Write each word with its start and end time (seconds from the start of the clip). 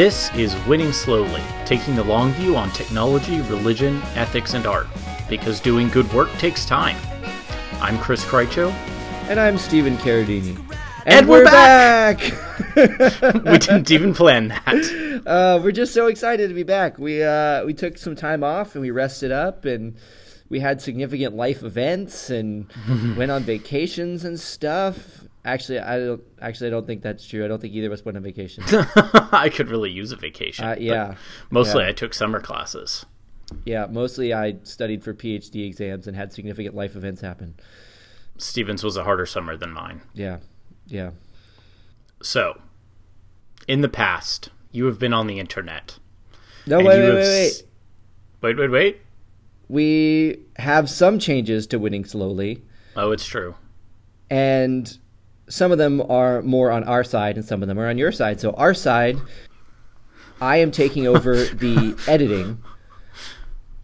This 0.00 0.34
is 0.34 0.56
Winning 0.66 0.94
Slowly, 0.94 1.42
taking 1.66 1.94
the 1.94 2.02
long 2.02 2.30
view 2.30 2.56
on 2.56 2.70
technology, 2.70 3.42
religion, 3.42 4.00
ethics, 4.14 4.54
and 4.54 4.64
art, 4.64 4.86
because 5.28 5.60
doing 5.60 5.90
good 5.90 6.10
work 6.14 6.32
takes 6.38 6.64
time. 6.64 6.96
I'm 7.82 7.98
Chris 7.98 8.24
Krycho. 8.24 8.72
And 9.28 9.38
I'm 9.38 9.58
Stephen 9.58 9.98
Carradini. 9.98 10.56
And, 11.04 11.28
we're, 11.28 11.44
back! 11.44 12.18
we 12.76 13.58
didn't 13.58 13.90
even 13.90 14.14
plan 14.14 14.48
that. 14.48 15.20
Uh, 15.26 15.60
we're 15.62 15.70
just 15.70 15.92
so 15.92 16.06
excited 16.06 16.48
to 16.48 16.54
be 16.54 16.62
back. 16.62 16.98
We 16.98 17.22
uh, 17.22 17.66
we 17.66 17.74
took 17.74 17.98
some 17.98 18.16
time 18.16 18.42
off 18.42 18.74
and 18.74 18.80
we 18.80 18.90
rested 18.90 19.30
up 19.30 19.66
and 19.66 19.96
we 20.48 20.60
had 20.60 20.80
significant 20.80 21.36
life 21.36 21.62
events 21.62 22.30
and 22.30 22.66
went 23.18 23.30
on 23.30 23.42
vacations 23.42 24.24
and 24.24 24.40
stuff. 24.40 25.19
Actually, 25.44 25.78
I 25.80 25.98
don't. 25.98 26.22
Actually, 26.40 26.66
I 26.66 26.70
don't 26.70 26.86
think 26.86 27.02
that's 27.02 27.26
true. 27.26 27.44
I 27.44 27.48
don't 27.48 27.60
think 27.60 27.72
either 27.72 27.86
of 27.86 27.92
us 27.94 28.04
went 28.04 28.16
on 28.16 28.22
vacation. 28.22 28.62
I 29.32 29.50
could 29.52 29.68
really 29.70 29.90
use 29.90 30.12
a 30.12 30.16
vacation. 30.16 30.64
Uh, 30.64 30.76
yeah, 30.78 31.14
mostly 31.50 31.82
yeah. 31.82 31.88
I 31.88 31.92
took 31.92 32.12
summer 32.12 32.40
classes. 32.40 33.06
Yeah, 33.64 33.86
mostly 33.90 34.32
I 34.34 34.56
studied 34.64 35.02
for 35.02 35.14
PhD 35.14 35.66
exams 35.66 36.06
and 36.06 36.14
had 36.16 36.32
significant 36.32 36.74
life 36.74 36.94
events 36.94 37.20
happen. 37.22 37.54
Stephen's 38.36 38.84
was 38.84 38.96
a 38.96 39.04
harder 39.04 39.26
summer 39.26 39.56
than 39.56 39.72
mine. 39.72 40.02
Yeah, 40.14 40.38
yeah. 40.86 41.10
So, 42.22 42.60
in 43.66 43.80
the 43.80 43.88
past, 43.88 44.50
you 44.72 44.84
have 44.86 44.98
been 44.98 45.12
on 45.14 45.26
the 45.26 45.40
internet. 45.40 45.98
No, 46.66 46.78
wait, 46.78 46.86
wait, 46.86 47.14
wait, 47.14 47.14
wait. 47.22 47.62
Wait, 48.42 48.58
wait, 48.58 48.70
wait. 48.70 49.00
We 49.68 50.40
have 50.56 50.90
some 50.90 51.18
changes 51.18 51.66
to 51.68 51.78
winning 51.78 52.04
slowly, 52.04 52.62
Oh, 52.96 53.10
it's 53.12 53.24
true. 53.26 53.54
and 54.28 54.98
some 55.50 55.72
of 55.72 55.78
them 55.78 56.00
are 56.10 56.40
more 56.42 56.70
on 56.70 56.84
our 56.84 57.04
side, 57.04 57.36
and 57.36 57.44
some 57.44 57.60
of 57.62 57.68
them 57.68 57.78
are 57.78 57.88
on 57.88 57.98
your 57.98 58.12
side. 58.12 58.40
So 58.40 58.52
our 58.52 58.72
side, 58.72 59.18
I 60.40 60.56
am 60.56 60.70
taking 60.70 61.06
over 61.06 61.34
the 61.44 62.00
editing. 62.08 62.62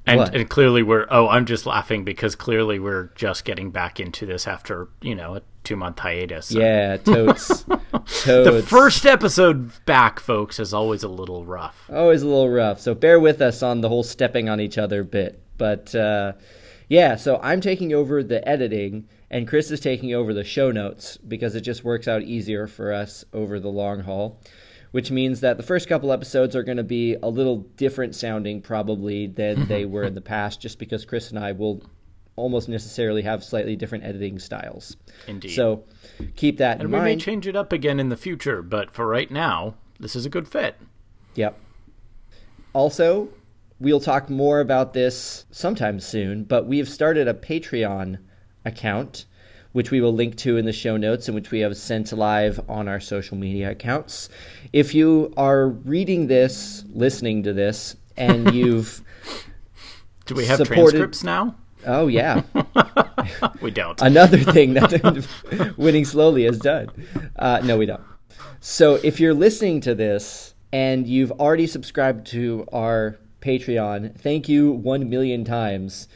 And, 0.08 0.20
and 0.32 0.48
clearly 0.48 0.84
we're 0.84 1.08
oh 1.10 1.26
i'm 1.28 1.46
just 1.46 1.66
laughing 1.66 2.04
because 2.04 2.36
clearly 2.36 2.78
we're 2.78 3.10
just 3.16 3.44
getting 3.44 3.72
back 3.72 3.98
into 3.98 4.24
this 4.24 4.46
after 4.46 4.86
you 5.02 5.16
know 5.16 5.34
a 5.34 5.42
two 5.64 5.74
month 5.74 5.98
hiatus 5.98 6.52
Yeah, 6.52 6.96
totes, 6.98 7.64
totes. 7.64 8.24
the 8.24 8.64
first 8.64 9.04
episode 9.04 9.72
back 9.84 10.20
folks 10.20 10.60
is 10.60 10.72
always 10.72 11.02
a 11.02 11.08
little 11.08 11.44
rough 11.44 11.90
always 11.92 12.22
a 12.22 12.26
little 12.28 12.48
rough. 12.48 12.78
So 12.78 12.94
bear 12.94 13.18
with 13.18 13.42
us 13.42 13.64
on 13.64 13.80
the 13.80 13.88
whole 13.88 14.04
stepping 14.04 14.48
on 14.48 14.60
each 14.60 14.78
other 14.78 15.02
bit. 15.02 15.40
But 15.58 15.92
uh, 15.92 16.34
yeah, 16.88 17.16
so 17.16 17.40
I'm 17.42 17.60
taking 17.60 17.92
over 17.92 18.22
the 18.22 18.46
editing, 18.48 19.08
and 19.30 19.48
Chris 19.48 19.70
is 19.70 19.80
taking 19.80 20.14
over 20.14 20.32
the 20.32 20.44
show 20.44 20.70
notes 20.70 21.16
because 21.16 21.54
it 21.54 21.62
just 21.62 21.84
works 21.84 22.06
out 22.06 22.22
easier 22.22 22.66
for 22.66 22.92
us 22.92 23.24
over 23.32 23.58
the 23.58 23.68
long 23.68 24.00
haul. 24.00 24.40
Which 24.92 25.10
means 25.10 25.40
that 25.40 25.58
the 25.58 25.62
first 25.62 25.88
couple 25.88 26.10
episodes 26.10 26.56
are 26.56 26.62
going 26.62 26.78
to 26.78 26.84
be 26.84 27.16
a 27.22 27.28
little 27.28 27.58
different 27.76 28.14
sounding, 28.14 28.62
probably, 28.62 29.26
than 29.26 29.66
they 29.66 29.84
were 29.84 30.04
in 30.04 30.14
the 30.14 30.22
past, 30.22 30.60
just 30.60 30.78
because 30.78 31.04
Chris 31.04 31.28
and 31.28 31.38
I 31.38 31.52
will 31.52 31.82
almost 32.36 32.68
necessarily 32.68 33.22
have 33.22 33.44
slightly 33.44 33.76
different 33.76 34.04
editing 34.04 34.38
styles. 34.38 34.96
Indeed. 35.26 35.50
So 35.50 35.84
keep 36.36 36.58
that 36.58 36.74
and 36.74 36.82
in 36.82 36.90
mind. 36.90 37.00
And 37.00 37.10
we 37.10 37.16
may 37.16 37.20
change 37.20 37.46
it 37.46 37.56
up 37.56 37.72
again 37.72 37.98
in 37.98 38.10
the 38.10 38.16
future 38.16 38.62
but 38.62 38.90
for 38.90 39.06
right 39.06 39.30
now 39.30 39.74
this 39.98 40.14
is 40.14 40.26
a 40.26 40.28
good 40.28 40.46
fit 40.46 40.76
Yep. 41.36 41.58
Also, 42.72 43.28
we'll 43.78 44.00
talk 44.00 44.28
more 44.28 44.60
about 44.60 44.92
this 44.92 45.44
sometime 45.50 46.00
soon, 46.00 46.44
but 46.44 46.66
we 46.66 46.78
have 46.78 46.88
started 46.88 47.28
a 47.28 47.34
Patreon 47.34 48.18
account, 48.66 49.24
which 49.72 49.90
we 49.90 50.00
will 50.02 50.12
link 50.12 50.36
to 50.36 50.56
in 50.58 50.66
the 50.66 50.72
show 50.72 50.96
notes 50.98 51.28
and 51.28 51.34
which 51.34 51.50
we 51.50 51.60
have 51.60 51.76
sent 51.76 52.12
live 52.12 52.60
on 52.68 52.88
our 52.88 53.00
social 53.00 53.36
media 53.36 53.70
accounts. 53.70 54.28
If 54.72 54.94
you 54.94 55.32
are 55.36 55.68
reading 55.68 56.26
this, 56.26 56.84
listening 56.92 57.42
to 57.44 57.52
this, 57.54 57.96
and 58.16 58.52
you've. 58.54 59.00
do 60.26 60.34
we 60.34 60.44
have 60.46 60.58
Supported- 60.58 60.98
transcripts 60.98 61.24
now 61.24 61.54
Oh, 61.86 62.08
yeah. 62.08 62.42
we 63.60 63.70
don't 63.70 64.00
Another 64.02 64.38
thing 64.38 64.74
that 64.74 65.74
Winning 65.76 66.04
Slowly 66.04 66.44
has 66.44 66.58
done. 66.58 66.88
Uh, 67.36 67.60
no, 67.62 67.78
we 67.78 67.86
don't. 67.86 68.02
So 68.60 68.96
if 68.96 69.20
you're 69.20 69.34
listening 69.34 69.80
to 69.82 69.94
this 69.94 70.54
and 70.72 71.06
you've 71.06 71.30
already 71.32 71.66
subscribed 71.66 72.26
to 72.28 72.66
our 72.72 73.18
Patreon, 73.40 74.18
thank 74.18 74.48
you 74.48 74.72
one 74.72 75.08
million 75.08 75.44
times. 75.44 76.08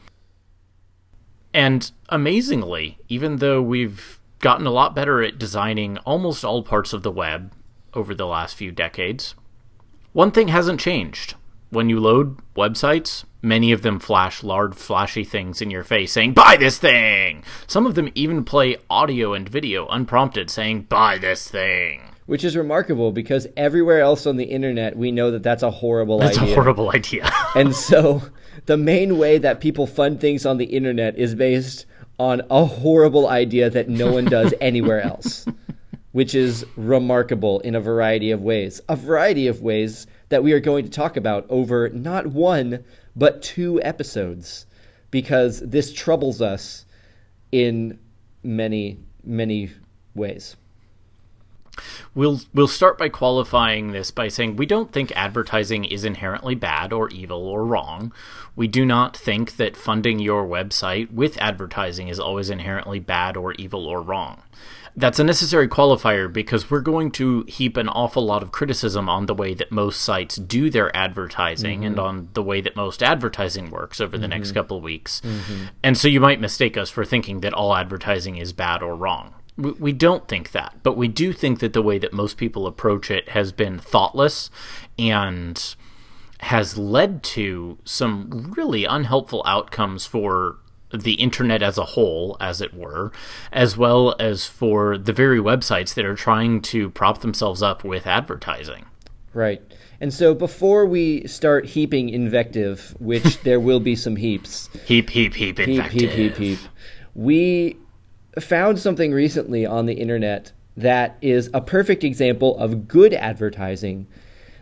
And 1.52 1.90
amazingly, 2.08 2.98
even 3.08 3.36
though 3.36 3.62
we've 3.62 4.18
gotten 4.40 4.66
a 4.66 4.70
lot 4.70 4.94
better 4.94 5.22
at 5.22 5.38
designing 5.38 5.98
almost 5.98 6.44
all 6.44 6.62
parts 6.62 6.92
of 6.92 7.02
the 7.02 7.10
web 7.10 7.52
over 7.94 8.14
the 8.14 8.26
last 8.26 8.56
few 8.56 8.72
decades, 8.72 9.34
one 10.12 10.30
thing 10.30 10.48
hasn't 10.48 10.80
changed. 10.80 11.34
When 11.70 11.88
you 11.88 11.98
load 11.98 12.38
websites, 12.54 13.24
many 13.42 13.72
of 13.72 13.82
them 13.82 13.98
flash 13.98 14.42
large, 14.42 14.74
flashy 14.74 15.24
things 15.24 15.60
in 15.60 15.70
your 15.70 15.84
face 15.84 16.12
saying, 16.12 16.34
Buy 16.34 16.56
this 16.56 16.78
thing! 16.78 17.42
Some 17.66 17.86
of 17.86 17.94
them 17.94 18.10
even 18.14 18.44
play 18.44 18.76
audio 18.88 19.32
and 19.32 19.48
video 19.48 19.86
unprompted 19.88 20.50
saying, 20.50 20.82
Buy 20.82 21.18
this 21.18 21.48
thing! 21.48 22.13
Which 22.26 22.42
is 22.42 22.56
remarkable 22.56 23.12
because 23.12 23.46
everywhere 23.56 24.00
else 24.00 24.26
on 24.26 24.36
the 24.36 24.44
internet, 24.44 24.96
we 24.96 25.12
know 25.12 25.30
that 25.30 25.42
that's 25.42 25.62
a 25.62 25.70
horrible 25.70 26.18
That's 26.20 26.38
idea. 26.38 26.52
a 26.52 26.54
horrible 26.54 26.90
idea. 26.90 27.30
and 27.54 27.74
so 27.74 28.22
the 28.64 28.78
main 28.78 29.18
way 29.18 29.36
that 29.38 29.60
people 29.60 29.86
fund 29.86 30.20
things 30.20 30.46
on 30.46 30.56
the 30.56 30.64
internet 30.64 31.18
is 31.18 31.34
based 31.34 31.84
on 32.18 32.40
a 32.50 32.64
horrible 32.64 33.28
idea 33.28 33.68
that 33.68 33.88
no 33.88 34.10
one 34.10 34.24
does 34.24 34.54
anywhere 34.60 35.02
else, 35.02 35.46
which 36.12 36.34
is 36.34 36.64
remarkable 36.76 37.60
in 37.60 37.74
a 37.74 37.80
variety 37.80 38.30
of 38.30 38.40
ways. 38.40 38.80
A 38.88 38.96
variety 38.96 39.46
of 39.46 39.60
ways 39.60 40.06
that 40.30 40.42
we 40.42 40.52
are 40.52 40.60
going 40.60 40.84
to 40.84 40.90
talk 40.90 41.18
about 41.18 41.44
over 41.50 41.90
not 41.90 42.28
one, 42.28 42.84
but 43.14 43.42
two 43.42 43.82
episodes, 43.82 44.64
because 45.10 45.60
this 45.60 45.92
troubles 45.92 46.40
us 46.40 46.86
in 47.52 47.98
many, 48.42 48.98
many 49.22 49.72
ways. 50.14 50.56
We'll 52.14 52.40
we'll 52.52 52.68
start 52.68 52.98
by 52.98 53.08
qualifying 53.08 53.92
this 53.92 54.10
by 54.10 54.28
saying 54.28 54.56
we 54.56 54.66
don't 54.66 54.92
think 54.92 55.12
advertising 55.16 55.84
is 55.84 56.04
inherently 56.04 56.54
bad 56.54 56.92
or 56.92 57.08
evil 57.10 57.46
or 57.46 57.64
wrong. 57.64 58.12
We 58.56 58.68
do 58.68 58.86
not 58.86 59.16
think 59.16 59.56
that 59.56 59.76
funding 59.76 60.18
your 60.18 60.46
website 60.46 61.12
with 61.12 61.36
advertising 61.40 62.08
is 62.08 62.20
always 62.20 62.50
inherently 62.50 63.00
bad 63.00 63.36
or 63.36 63.52
evil 63.54 63.86
or 63.86 64.00
wrong. 64.00 64.42
That's 64.96 65.18
a 65.18 65.24
necessary 65.24 65.66
qualifier 65.66 66.32
because 66.32 66.70
we're 66.70 66.80
going 66.80 67.10
to 67.12 67.42
heap 67.48 67.76
an 67.76 67.88
awful 67.88 68.24
lot 68.24 68.44
of 68.44 68.52
criticism 68.52 69.08
on 69.08 69.26
the 69.26 69.34
way 69.34 69.52
that 69.54 69.72
most 69.72 70.00
sites 70.00 70.36
do 70.36 70.70
their 70.70 70.96
advertising 70.96 71.84
and 71.84 71.96
mm-hmm. 71.96 72.06
on 72.06 72.28
the 72.34 72.44
way 72.44 72.60
that 72.60 72.76
most 72.76 73.02
advertising 73.02 73.70
works 73.70 74.00
over 74.00 74.16
the 74.16 74.28
next 74.28 74.48
mm-hmm. 74.48 74.58
couple 74.58 74.76
of 74.76 74.84
weeks. 74.84 75.20
Mm-hmm. 75.22 75.64
And 75.82 75.98
so 75.98 76.06
you 76.06 76.20
might 76.20 76.40
mistake 76.40 76.76
us 76.76 76.90
for 76.90 77.04
thinking 77.04 77.40
that 77.40 77.52
all 77.52 77.74
advertising 77.74 78.36
is 78.36 78.52
bad 78.52 78.84
or 78.84 78.94
wrong. 78.94 79.34
We, 79.56 79.72
we 79.72 79.92
don't 79.92 80.26
think 80.28 80.52
that, 80.52 80.76
but 80.82 80.96
we 80.96 81.08
do 81.08 81.32
think 81.32 81.60
that 81.60 81.72
the 81.72 81.82
way 81.82 81.98
that 81.98 82.12
most 82.12 82.36
people 82.36 82.66
approach 82.66 83.10
it 83.10 83.30
has 83.30 83.52
been 83.52 83.78
thoughtless 83.78 84.50
and 84.98 85.74
has 86.40 86.76
led 86.76 87.22
to 87.22 87.78
some 87.84 88.52
really 88.56 88.84
unhelpful 88.84 89.42
outcomes 89.46 90.04
for 90.06 90.58
the 90.92 91.14
internet 91.14 91.62
as 91.62 91.78
a 91.78 91.84
whole, 91.84 92.36
as 92.40 92.60
it 92.60 92.74
were, 92.74 93.12
as 93.52 93.76
well 93.76 94.14
as 94.20 94.46
for 94.46 94.96
the 94.96 95.12
very 95.12 95.38
websites 95.38 95.94
that 95.94 96.04
are 96.04 96.14
trying 96.14 96.60
to 96.60 96.90
prop 96.90 97.20
themselves 97.20 97.62
up 97.62 97.84
with 97.84 98.06
advertising. 98.06 98.86
Right. 99.32 99.62
And 100.00 100.12
so 100.14 100.34
before 100.34 100.86
we 100.86 101.26
start 101.26 101.66
heaping 101.66 102.08
invective, 102.08 102.94
which 103.00 103.40
there 103.42 103.58
will 103.58 103.80
be 103.80 103.96
some 103.96 104.16
heaps, 104.16 104.68
heap, 104.84 105.10
heap, 105.10 105.34
heap, 105.34 105.58
invective. 105.58 105.92
heap, 105.92 106.10
heap, 106.10 106.36
heap, 106.36 106.36
heap, 106.36 106.58
we 107.14 107.76
found 108.40 108.78
something 108.78 109.12
recently 109.12 109.64
on 109.64 109.86
the 109.86 109.94
internet 109.94 110.52
that 110.76 111.16
is 111.20 111.50
a 111.54 111.60
perfect 111.60 112.02
example 112.02 112.56
of 112.58 112.88
good 112.88 113.14
advertising 113.14 114.06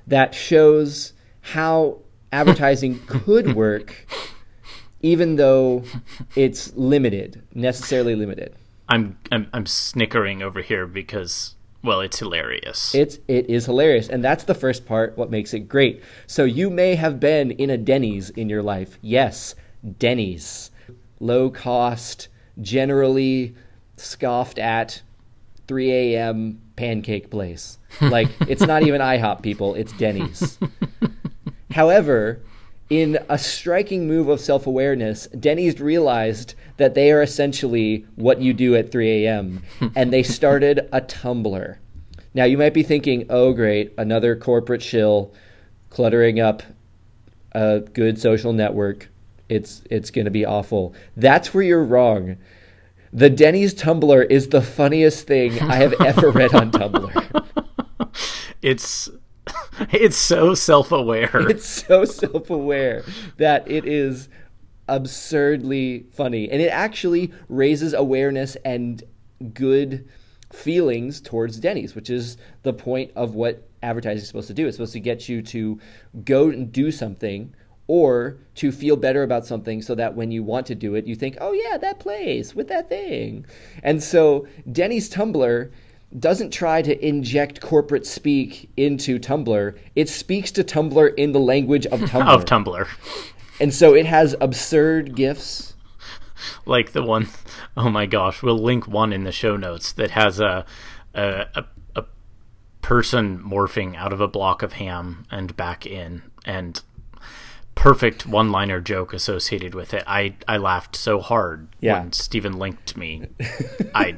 that 0.06 0.34
shows 0.34 1.12
how 1.40 1.98
advertising 2.30 3.00
could 3.06 3.54
work 3.54 4.06
even 5.02 5.36
though 5.36 5.82
it's 6.36 6.74
limited, 6.74 7.42
necessarily 7.54 8.14
limited. 8.14 8.54
I'm, 8.88 9.19
I'm 9.30 9.48
I'm 9.52 9.66
snickering 9.66 10.42
over 10.42 10.60
here 10.60 10.86
because 10.86 11.54
well, 11.82 12.00
it's 12.00 12.19
hilarious. 12.19 12.94
It's 12.94 13.19
it 13.26 13.48
is 13.50 13.66
hilarious, 13.66 14.08
and 14.08 14.24
that's 14.24 14.44
the 14.44 14.54
first 14.54 14.86
part. 14.86 15.16
What 15.16 15.30
makes 15.30 15.52
it 15.52 15.60
great? 15.60 16.02
So 16.26 16.44
you 16.44 16.70
may 16.70 16.94
have 16.94 17.19
been 17.19 17.50
in 17.52 17.70
a 17.70 17.76
Denny's 17.76 18.30
in 18.30 18.48
your 18.48 18.62
life. 18.62 18.98
Yes, 19.02 19.54
Denny's, 19.98 20.70
low 21.20 21.50
cost, 21.50 22.28
generally 22.60 23.54
scoffed 24.02 24.58
at, 24.58 25.02
3 25.69 25.90
a.m. 25.93 26.60
pancake 26.76 27.31
place. 27.31 27.78
Like 28.00 28.28
it's 28.40 28.62
not 28.62 28.82
even 28.82 29.00
IHOP 29.00 29.43
people. 29.43 29.75
It's 29.75 29.93
Denny's. 29.93 30.58
However, 31.70 32.43
in 32.90 33.19
a 33.31 33.38
striking 33.38 34.06
move 34.06 34.28
of 34.28 34.40
self 34.40 34.66
awareness, 34.66 35.26
Denny's 35.28 35.81
realized 35.81 36.54
that 36.76 36.94
they 36.94 37.10
are 37.10 37.22
essentially 37.22 38.06
what 38.16 38.40
you 38.40 38.52
do 38.52 38.75
at 38.75 38.93
3 38.93 39.25
a.m., 39.25 39.62
and 39.96 40.12
they 40.12 40.22
started 40.22 40.88
a 40.93 41.00
Tumblr. 41.00 41.76
Now, 42.34 42.44
you 42.44 42.58
might 42.58 42.75
be 42.75 42.82
thinking, 42.82 43.26
oh, 43.31 43.52
great, 43.52 43.93
another 43.96 44.37
corporate 44.37 44.82
shill 44.82 45.32
cluttering 45.90 46.40
up 46.40 46.62
a 47.52 47.81
good 47.81 48.19
social 48.19 48.52
network. 48.52 49.08
It's, 49.48 49.82
it's 49.90 50.10
going 50.10 50.25
to 50.25 50.31
be 50.31 50.44
awful. 50.44 50.94
That's 51.16 51.52
where 51.52 51.62
you're 51.62 51.84
wrong. 51.84 52.37
The 53.12 53.29
Denny's 53.29 53.75
Tumblr 53.75 54.31
is 54.31 54.49
the 54.49 54.62
funniest 54.62 55.26
thing 55.26 55.61
I 55.61 55.76
have 55.76 55.93
ever 56.00 56.31
read 56.31 56.55
on 56.55 56.70
Tumblr. 56.70 57.47
it's 58.62 59.11
it's 59.91 60.17
so 60.17 60.55
self-aware. 60.55 61.49
It's 61.50 61.85
so 61.87 62.05
self-aware 62.05 63.05
that 63.37 63.70
it 63.70 63.85
is 63.85 64.29
absurdly 64.88 66.06
funny 66.12 66.50
and 66.50 66.61
it 66.61 66.69
actually 66.69 67.32
raises 67.49 67.93
awareness 67.93 68.56
and 68.64 69.03
good 69.53 70.08
feelings 70.53 71.20
towards 71.20 71.58
Denny's, 71.58 71.94
which 71.94 72.11
is 72.11 72.37
the 72.62 72.73
point 72.73 73.11
of 73.15 73.35
what 73.35 73.69
advertising 73.82 74.23
is 74.23 74.29
supposed 74.29 74.49
to 74.49 74.55
do. 74.55 74.67
It's 74.67 74.76
supposed 74.76 74.93
to 74.93 75.00
get 75.00 75.29
you 75.29 75.43
to 75.43 75.79
go 76.25 76.49
and 76.49 76.73
do 76.73 76.91
something 76.91 77.55
or 77.93 78.39
to 78.55 78.73
feel 78.73 78.97
better 78.97 79.23
about 79.23 79.44
something 79.44 79.83
so 79.83 79.94
that 79.94 80.17
when 80.17 80.31
you 80.31 80.43
want 80.43 80.65
to 80.65 80.75
do 80.75 80.94
it, 80.94 81.06
you 81.06 81.15
think, 81.15 81.37
oh, 81.43 81.53
yeah, 81.53 81.77
that 81.77 81.99
plays 81.99 82.55
with 82.55 82.67
that 82.67 82.89
thing. 82.89 83.44
And 83.83 84.03
so 84.03 84.47
Denny's 84.73 85.11
Tumblr 85.11 85.71
doesn't 86.19 86.55
try 86.55 86.81
to 86.81 87.06
inject 87.06 87.61
corporate 87.61 88.06
speak 88.06 88.71
into 88.79 89.19
Tumblr. 89.19 89.79
It 89.94 90.09
speaks 90.09 90.50
to 90.53 90.65
Tumblr 90.65 91.15
in 91.17 91.33
the 91.33 91.39
language 91.39 91.85
of 91.85 92.00
Tumblr. 92.11 92.27
of 92.27 92.47
Tumblr. 92.47 92.89
And 93.61 93.75
so 93.75 93.94
it 93.94 94.06
has 94.06 94.35
absurd 94.41 95.15
gifs. 95.15 95.75
Like 96.65 96.93
the 96.93 97.03
one, 97.03 97.29
oh 97.77 97.91
my 97.91 98.06
gosh, 98.06 98.43
we'll 98.43 98.56
link 98.59 98.89
one 98.89 99.12
in 99.12 99.25
the 99.25 99.33
show 99.33 99.59
notes 99.59 99.93
that 99.93 100.12
has 100.12 100.41
a, 100.41 100.65
a, 101.12 101.47
a, 101.55 101.65
a 101.94 102.05
person 102.81 103.39
morphing 103.39 103.97
out 103.97 104.15
of 104.15 104.23
a 104.23 104.29
block 104.29 104.62
of 104.62 104.73
ham 104.73 105.27
and 105.31 105.55
back 105.59 105.85
in. 105.85 106.23
And 106.47 106.81
perfect 107.74 108.26
one 108.26 108.50
liner 108.52 108.80
joke 108.80 109.12
associated 109.12 109.74
with 109.74 109.94
it. 109.94 110.04
I, 110.06 110.34
I 110.46 110.56
laughed 110.58 110.94
so 110.96 111.20
hard 111.20 111.69
Yeah. 111.80 112.00
when 112.00 112.12
Stephen 112.12 112.58
linked 112.58 112.96
me. 112.96 113.26
I 113.94 114.16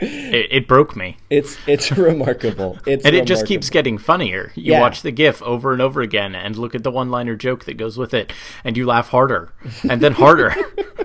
it, 0.00 0.48
it 0.50 0.68
broke 0.68 0.96
me. 0.96 1.16
It's 1.30 1.56
it's 1.66 1.92
remarkable. 1.96 2.78
It's 2.86 3.04
And 3.04 3.14
it 3.14 3.24
just 3.26 3.46
keeps 3.46 3.70
getting 3.70 3.98
funnier. 3.98 4.52
You 4.54 4.72
Yeah. 4.72 4.80
watch 4.80 5.02
the 5.02 5.10
GIF 5.12 5.40
over 5.42 5.72
and 5.72 5.80
over 5.80 6.00
again 6.00 6.34
and 6.34 6.56
look 6.56 6.74
at 6.74 6.82
the 6.82 6.90
one 6.90 7.10
liner 7.10 7.36
joke 7.36 7.64
that 7.66 7.74
goes 7.76 7.96
with 7.96 8.12
it, 8.12 8.32
and 8.64 8.76
you 8.76 8.84
laugh 8.84 9.08
harder, 9.08 9.52
and 9.88 10.00
then 10.00 10.12
harder, 10.12 10.54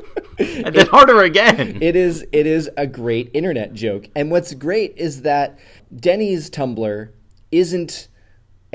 and 0.40 0.74
then 0.76 0.88
harder 0.88 1.22
again. 1.22 1.78
It 1.82 1.96
is 1.96 2.26
it 2.32 2.46
is 2.48 2.70
a 2.76 2.88
great 2.88 3.30
internet 3.34 3.74
joke. 3.74 4.10
And 4.16 4.32
what's 4.32 4.54
great 4.54 4.94
is 4.98 5.22
that 5.22 5.58
Denny's 5.96 6.50
Tumblr 6.50 7.10
isn't 7.52 8.08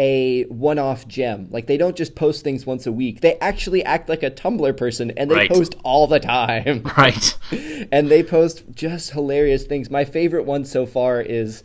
a 0.03 0.43
one-off 0.49 1.07
gem. 1.07 1.47
Like 1.51 1.69
they 1.69 1.77
don't 1.77 1.97
just 1.97 2.17
post 2.17 2.43
things 2.43 2.67
once 2.67 2.87
a 2.87 2.93
week. 2.93 3.21
They 3.21 3.39
actually 3.39 3.85
act 3.85 4.09
like 4.09 4.25
a 4.25 4.31
Tumblr 4.33 4.77
person 4.77 5.13
and 5.17 5.31
they 5.31 5.37
Right. 5.37 5.49
post 5.51 5.77
all 5.85 6.09
the 6.09 6.19
time. 6.19 6.83
right. 6.99 7.39
and 7.93 8.11
they 8.11 8.25
post 8.25 8.65
just 8.75 9.13
hilarious 9.13 9.65
things. 9.65 9.91
My 9.91 10.05
favorite 10.05 10.45
one 10.45 10.65
so 10.65 10.87
far 10.87 11.21
is 11.21 11.63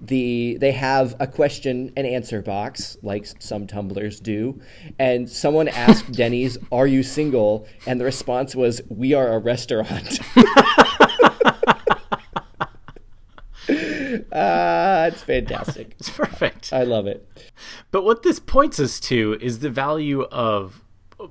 the 0.00 0.56
they 0.60 0.70
have 0.72 1.16
a 1.18 1.26
question 1.26 1.92
and 1.96 2.06
answer 2.06 2.40
box 2.42 2.96
like 3.02 3.26
some 3.40 3.66
Tumblrs 3.66 4.22
do, 4.22 4.60
and 4.98 5.28
someone 5.28 5.66
asked 5.68 6.12
Denny's, 6.20 6.56
"Are 6.70 6.86
you 6.86 7.02
single?" 7.02 7.66
and 7.86 8.00
the 8.00 8.04
response 8.04 8.54
was, 8.54 8.80
"We 8.88 9.14
are 9.14 9.32
a 9.32 9.38
restaurant." 9.38 10.20
Ah, 14.32 15.06
it's 15.06 15.22
fantastic. 15.22 15.94
It's 15.98 16.10
perfect. 16.10 16.72
I 16.72 16.82
love 16.84 17.06
it. 17.06 17.26
But 17.90 18.04
what 18.04 18.22
this 18.22 18.38
points 18.38 18.80
us 18.80 19.00
to 19.00 19.36
is 19.40 19.58
the 19.58 19.70
value 19.70 20.22
of 20.24 20.82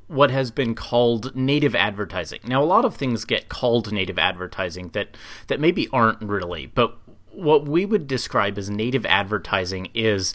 what 0.08 0.30
has 0.32 0.52
been 0.52 0.76
called 0.76 1.36
native 1.36 1.76
advertising. 1.76 2.40
Now, 2.46 2.62
a 2.62 2.66
lot 2.66 2.86
of 2.86 2.96
things 2.96 3.26
get 3.26 3.50
called 3.50 3.92
native 3.92 4.20
advertising 4.20 4.90
that, 4.90 5.18
that 5.48 5.60
maybe 5.60 5.88
aren't 5.92 6.22
really, 6.22 6.68
but 6.68 6.98
what 7.32 7.66
we 7.66 7.86
would 7.86 8.08
describe 8.08 8.58
as 8.58 8.70
native 8.70 9.06
advertising 9.06 9.90
is 9.94 10.34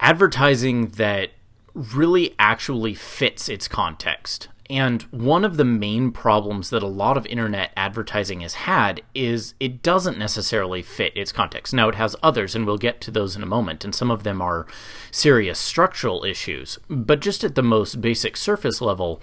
advertising 0.00 0.88
that 0.88 1.30
really 1.74 2.34
actually 2.38 2.94
fits 2.94 3.48
its 3.48 3.68
context. 3.68 4.48
And 4.72 5.02
one 5.10 5.44
of 5.44 5.58
the 5.58 5.64
main 5.64 6.12
problems 6.12 6.70
that 6.70 6.82
a 6.82 6.86
lot 6.86 7.18
of 7.18 7.26
internet 7.26 7.72
advertising 7.76 8.40
has 8.40 8.54
had 8.54 9.02
is 9.14 9.54
it 9.60 9.82
doesn't 9.82 10.18
necessarily 10.18 10.80
fit 10.80 11.14
its 11.14 11.30
context. 11.30 11.74
Now, 11.74 11.90
it 11.90 11.96
has 11.96 12.16
others, 12.22 12.54
and 12.54 12.66
we'll 12.66 12.78
get 12.78 13.00
to 13.02 13.10
those 13.10 13.36
in 13.36 13.42
a 13.42 13.46
moment, 13.46 13.84
and 13.84 13.94
some 13.94 14.10
of 14.10 14.22
them 14.22 14.40
are 14.40 14.66
serious 15.10 15.58
structural 15.58 16.24
issues. 16.24 16.78
But 16.88 17.20
just 17.20 17.44
at 17.44 17.54
the 17.54 17.62
most 17.62 18.00
basic 18.00 18.34
surface 18.36 18.80
level, 18.80 19.20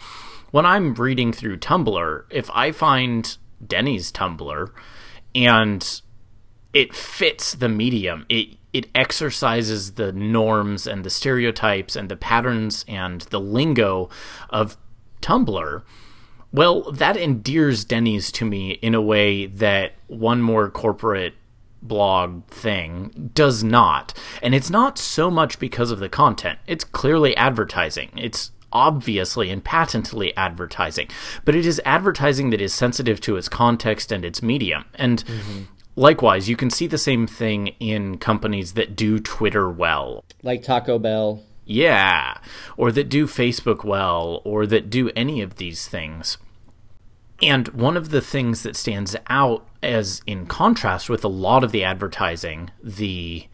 when 0.51 0.67
I'm 0.67 0.93
reading 0.93 1.33
through 1.33 1.57
Tumblr, 1.57 2.25
if 2.29 2.51
I 2.53 2.71
find 2.71 3.35
Denny's 3.65 4.11
Tumblr 4.11 4.71
and 5.35 6.01
it 6.73 6.93
fits 6.93 7.53
the 7.53 7.69
medium. 7.69 8.25
It 8.29 8.57
it 8.71 8.87
exercises 8.93 9.93
the 9.93 10.11
norms 10.11 10.85
and 10.85 11.03
the 11.03 11.09
stereotypes 11.09 11.95
and 11.95 12.07
the 12.07 12.15
patterns 12.15 12.85
and 12.87 13.21
the 13.21 13.39
lingo 13.39 14.09
of 14.51 14.77
Tumblr. 15.21 15.83
Well, 16.51 16.91
that 16.91 17.15
endears 17.15 17.85
Denny's 17.85 18.31
to 18.33 18.45
me 18.45 18.71
in 18.71 18.95
a 18.95 19.01
way 19.01 19.45
that 19.45 19.93
one 20.07 20.41
more 20.41 20.69
corporate 20.69 21.35
blog 21.81 22.45
thing 22.47 23.31
does 23.33 23.63
not. 23.63 24.13
And 24.41 24.55
it's 24.55 24.69
not 24.69 24.97
so 24.97 25.29
much 25.29 25.59
because 25.59 25.91
of 25.91 25.99
the 25.99 26.09
content. 26.09 26.59
It's 26.67 26.83
clearly 26.83 27.35
advertising. 27.37 28.11
It's 28.17 28.51
obviously 28.71 29.49
and 29.49 29.63
patently 29.63 30.35
advertising. 30.35 31.07
But 31.45 31.55
it 31.55 31.65
is 31.65 31.81
advertising 31.85 32.49
that 32.49 32.61
is 32.61 32.73
sensitive 32.73 33.21
to 33.21 33.37
its 33.37 33.49
context 33.49 34.11
and 34.11 34.25
its 34.25 34.41
medium. 34.41 34.85
And 34.95 35.23
mm-hmm. 35.25 35.61
likewise, 35.95 36.49
you 36.49 36.55
can 36.55 36.69
see 36.69 36.87
the 36.87 36.97
same 36.97 37.27
thing 37.27 37.67
in 37.79 38.17
companies 38.17 38.73
that 38.73 38.95
do 38.95 39.19
Twitter 39.19 39.69
well. 39.69 40.23
Like 40.43 40.63
Taco 40.63 40.99
Bell. 40.99 41.43
Yeah, 41.71 42.39
or 42.77 42.91
that 42.91 43.09
do 43.09 43.27
Facebook 43.27 43.83
well, 43.83 44.41
or 44.43 44.65
that 44.65 44.89
do 44.89 45.11
any 45.15 45.39
of 45.39 45.57
these 45.57 45.87
things. 45.87 46.39
And 47.43 47.67
one 47.67 47.95
of 47.95 48.09
the 48.09 48.21
things 48.21 48.63
that 48.63 48.75
stands 48.75 49.15
out 49.27 49.67
as 49.83 50.23
in 50.25 50.47
contrast 50.47 51.11
with 51.11 51.23
a 51.23 51.27
lot 51.27 51.63
of 51.63 51.71
the 51.71 51.83
advertising, 51.83 52.71
the 52.83 53.45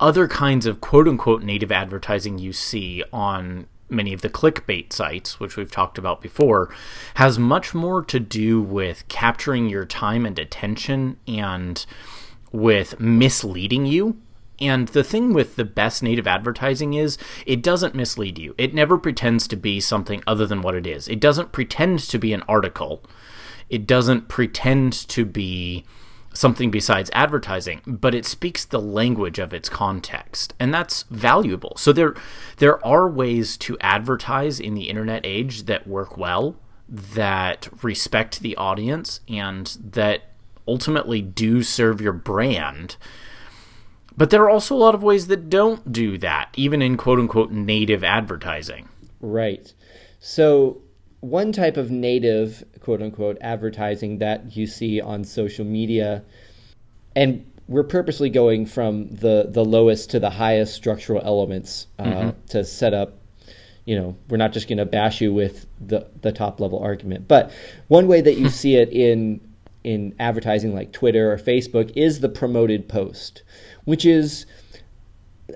other 0.00 0.26
kinds 0.26 0.66
of 0.66 0.80
quote 0.80 1.06
unquote 1.06 1.44
native 1.44 1.70
advertising 1.70 2.36
you 2.36 2.52
see 2.52 3.04
on 3.12 3.68
many 3.88 4.12
of 4.12 4.22
the 4.22 4.28
clickbait 4.28 4.92
sites, 4.92 5.38
which 5.38 5.56
we've 5.56 5.70
talked 5.70 5.98
about 5.98 6.20
before, 6.20 6.68
has 7.14 7.38
much 7.38 7.74
more 7.74 8.02
to 8.02 8.18
do 8.18 8.60
with 8.60 9.06
capturing 9.06 9.68
your 9.68 9.86
time 9.86 10.26
and 10.26 10.36
attention 10.36 11.16
and 11.28 11.86
with 12.50 12.98
misleading 12.98 13.86
you. 13.86 14.16
And 14.62 14.88
the 14.88 15.04
thing 15.04 15.34
with 15.34 15.56
the 15.56 15.64
best 15.64 16.02
native 16.02 16.26
advertising 16.26 16.94
is 16.94 17.18
it 17.44 17.62
doesn't 17.62 17.94
mislead 17.94 18.38
you. 18.38 18.54
It 18.56 18.72
never 18.74 18.96
pretends 18.96 19.48
to 19.48 19.56
be 19.56 19.80
something 19.80 20.22
other 20.26 20.46
than 20.46 20.62
what 20.62 20.74
it 20.76 20.86
is. 20.86 21.08
It 21.08 21.20
doesn't 21.20 21.52
pretend 21.52 21.98
to 22.00 22.18
be 22.18 22.32
an 22.32 22.44
article. 22.48 23.02
it 23.72 23.86
doesn't 23.86 24.28
pretend 24.28 24.92
to 25.08 25.24
be 25.24 25.84
something 26.34 26.70
besides 26.70 27.10
advertising, 27.14 27.80
but 27.86 28.14
it 28.14 28.26
speaks 28.26 28.64
the 28.64 28.80
language 28.80 29.38
of 29.38 29.52
its 29.54 29.68
context, 29.68 30.54
and 30.60 30.72
that's 30.72 31.04
valuable. 31.04 31.72
So 31.76 31.92
there 31.92 32.14
there 32.58 32.84
are 32.86 33.08
ways 33.08 33.56
to 33.58 33.78
advertise 33.80 34.60
in 34.60 34.74
the 34.74 34.88
internet 34.90 35.24
age 35.24 35.64
that 35.64 35.86
work 35.86 36.16
well, 36.18 36.56
that 36.88 37.68
respect 37.82 38.40
the 38.40 38.56
audience 38.56 39.20
and 39.28 39.66
that 39.92 40.24
ultimately 40.68 41.22
do 41.22 41.62
serve 41.62 42.00
your 42.00 42.12
brand. 42.12 42.96
But 44.16 44.30
there 44.30 44.42
are 44.42 44.50
also 44.50 44.74
a 44.74 44.76
lot 44.76 44.94
of 44.94 45.02
ways 45.02 45.26
that 45.28 45.48
don't 45.48 45.92
do 45.92 46.18
that, 46.18 46.50
even 46.54 46.82
in 46.82 46.96
quote 46.96 47.18
unquote 47.18 47.50
native 47.50 48.04
advertising. 48.04 48.88
Right. 49.20 49.72
So 50.20 50.82
one 51.22 51.52
type 51.52 51.76
of 51.76 51.90
native 51.90 52.64
quote 52.80 53.00
unquote 53.00 53.38
advertising 53.40 54.18
that 54.18 54.56
you 54.56 54.66
see 54.66 55.00
on 55.00 55.22
social 55.22 55.64
media 55.64 56.24
and 57.14 57.48
we're 57.68 57.84
purposely 57.84 58.28
going 58.28 58.66
from 58.66 59.08
the 59.08 59.46
the 59.48 59.64
lowest 59.64 60.10
to 60.10 60.18
the 60.18 60.30
highest 60.30 60.74
structural 60.74 61.22
elements 61.24 61.86
uh, 62.00 62.04
mm-hmm. 62.04 62.46
to 62.48 62.64
set 62.64 62.92
up 62.92 63.18
you 63.84 63.94
know 63.94 64.16
we're 64.28 64.36
not 64.36 64.52
just 64.52 64.68
going 64.68 64.78
to 64.78 64.84
bash 64.84 65.20
you 65.20 65.32
with 65.32 65.66
the 65.80 66.08
the 66.22 66.32
top 66.32 66.60
level 66.60 66.80
argument 66.80 67.28
but 67.28 67.52
one 67.86 68.08
way 68.08 68.20
that 68.20 68.36
you 68.36 68.48
see 68.60 68.74
it 68.74 68.88
in 68.88 69.40
in 69.84 70.14
advertising 70.18 70.74
like 70.74 70.92
Twitter 70.92 71.32
or 71.32 71.38
Facebook 71.38 71.92
is 71.96 72.20
the 72.20 72.28
promoted 72.28 72.88
post 72.88 73.42
which 73.84 74.04
is 74.04 74.46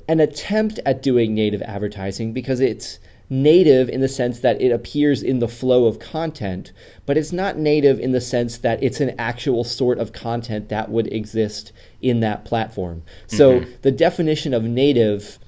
an 0.09 0.21
attempt 0.21 0.78
at 0.85 1.02
doing 1.02 1.35
native 1.35 1.62
advertising 1.62 2.33
because 2.33 2.61
it's 2.61 2.99
native 3.28 3.88
in 3.88 4.00
the 4.00 4.09
sense 4.09 4.40
that 4.40 4.61
it 4.61 4.71
appears 4.71 5.23
in 5.23 5.40
the 5.40 5.49
flow 5.49 5.87
of 5.87 5.99
content, 5.99 6.73
but 7.06 7.16
it's 7.16 7.33
not 7.33 7.59
native 7.59 7.99
in 7.99 8.12
the 8.12 8.21
sense 8.21 8.59
that 8.59 8.80
it's 8.83 9.00
an 9.00 9.14
actual 9.18 9.64
sort 9.64 9.99
of 9.99 10.12
content 10.12 10.68
that 10.68 10.90
would 10.90 11.12
exist 11.12 11.73
in 12.00 12.21
that 12.21 12.45
platform. 12.45 13.02
So 13.26 13.61
mm-hmm. 13.61 13.73
the 13.83 13.90
definition 13.90 14.54
of 14.54 14.62
native 14.62 15.38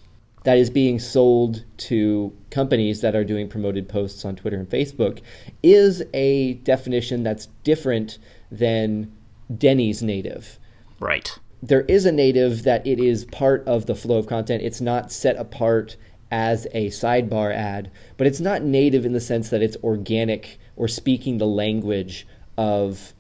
that 0.45 0.59
is 0.59 0.71
being 0.71 0.99
sold 0.99 1.65
to 1.77 2.33
companies 2.51 3.01
that 3.01 3.15
are 3.15 3.25
doing 3.25 3.49
promoted 3.49 3.89
posts 3.89 4.25
on 4.25 4.35
Twitter 4.35 4.57
and 4.57 4.69
Facebook 4.69 5.21
is 5.63 6.03
a 6.15 6.55
definition 6.55 7.23
that's 7.23 7.47
different 7.65 8.19
than 8.51 9.13
Denny's 9.55 10.03
native. 10.03 10.59
Right. 11.01 11.39
There 11.63 11.83
is 11.83 12.07
a 12.07 12.13
native 12.13 12.63
that 12.65 12.87
it 12.87 13.01
is 13.01 13.25
part 13.27 13.67
of 13.67 13.87
the 13.87 13.95
flow 13.95 14.19
of 14.19 14.27
content. 14.27 14.63
It's 14.63 14.81
not 14.81 15.11
set 15.11 15.37
apart 15.37 15.97
as 16.31 16.67
a 16.73 16.89
sidebar 16.89 17.55
ad, 17.55 17.91
but 18.17 18.27
it's 18.27 18.41
not 18.41 18.63
native 18.63 19.05
in 19.05 19.13
the 19.13 19.21
sense 19.21 19.49
that 19.51 19.63
it's 19.63 19.77
organic 19.83 20.59
or 20.77 20.87
speaking 20.87 21.39
the 21.39 21.47
language 21.47 22.27
of 22.57 23.15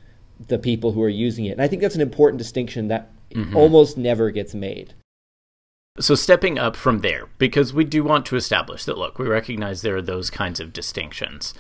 the 0.46 0.58
people 0.58 0.92
who 0.92 1.02
are 1.02 1.08
using 1.08 1.46
it. 1.46 1.52
And 1.52 1.62
I 1.62 1.68
think 1.68 1.82
that's 1.82 1.94
an 1.94 2.00
important 2.00 2.38
distinction 2.38 2.88
that 2.88 3.10
mm-hmm. 3.30 3.56
almost 3.56 3.96
never 3.96 4.30
gets 4.30 4.54
made. 4.54 4.94
So, 6.00 6.14
stepping 6.14 6.58
up 6.58 6.76
from 6.76 7.00
there, 7.00 7.28
because 7.38 7.74
we 7.74 7.84
do 7.84 8.04
want 8.04 8.24
to 8.26 8.36
establish 8.36 8.84
that, 8.84 8.98
look, 8.98 9.18
we 9.18 9.26
recognize 9.26 9.82
there 9.82 9.96
are 9.96 10.02
those 10.02 10.30
kinds 10.30 10.60
of 10.60 10.72
distinctions. 10.72 11.54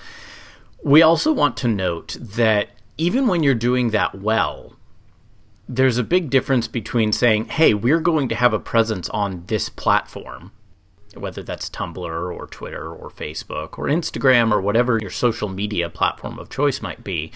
We 0.84 1.02
also 1.02 1.32
want 1.32 1.56
to 1.58 1.68
note 1.68 2.16
that 2.20 2.68
even 2.98 3.26
when 3.26 3.42
you're 3.42 3.54
doing 3.54 3.90
that 3.90 4.14
well, 4.14 4.74
there's 5.68 5.98
a 5.98 6.04
big 6.04 6.30
difference 6.30 6.68
between 6.68 7.12
saying, 7.12 7.46
hey, 7.46 7.74
we're 7.74 8.00
going 8.00 8.28
to 8.28 8.34
have 8.34 8.52
a 8.52 8.58
presence 8.58 9.08
on 9.10 9.44
this 9.46 9.68
platform 9.68 10.52
whether 11.14 11.42
that's 11.42 11.70
Tumblr 11.70 11.98
or 12.32 12.46
Twitter 12.46 12.92
or 12.92 13.10
Facebook 13.10 13.78
or 13.78 13.86
Instagram 13.86 14.52
or 14.52 14.60
whatever 14.60 14.98
your 15.00 15.10
social 15.10 15.48
media 15.48 15.88
platform 15.88 16.38
of 16.38 16.50
choice 16.50 16.82
might 16.82 17.04
be, 17.04 17.32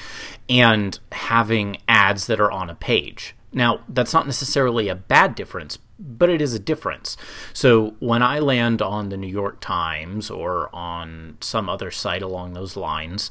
and 0.48 0.98
having 1.12 1.78
ads 1.88 2.26
that 2.26 2.40
are 2.40 2.50
on 2.50 2.70
a 2.70 2.74
page. 2.74 3.34
Now, 3.52 3.80
that's 3.88 4.12
not 4.12 4.26
necessarily 4.26 4.88
a 4.88 4.94
bad 4.94 5.34
difference, 5.34 5.78
but 5.98 6.30
it 6.30 6.40
is 6.40 6.54
a 6.54 6.58
difference. 6.58 7.16
So 7.52 7.94
when 7.98 8.22
I 8.22 8.38
land 8.38 8.80
on 8.80 9.10
the 9.10 9.16
New 9.16 9.28
York 9.28 9.60
Times 9.60 10.30
or 10.30 10.74
on 10.74 11.36
some 11.40 11.68
other 11.68 11.90
site 11.90 12.22
along 12.22 12.54
those 12.54 12.76
lines, 12.76 13.30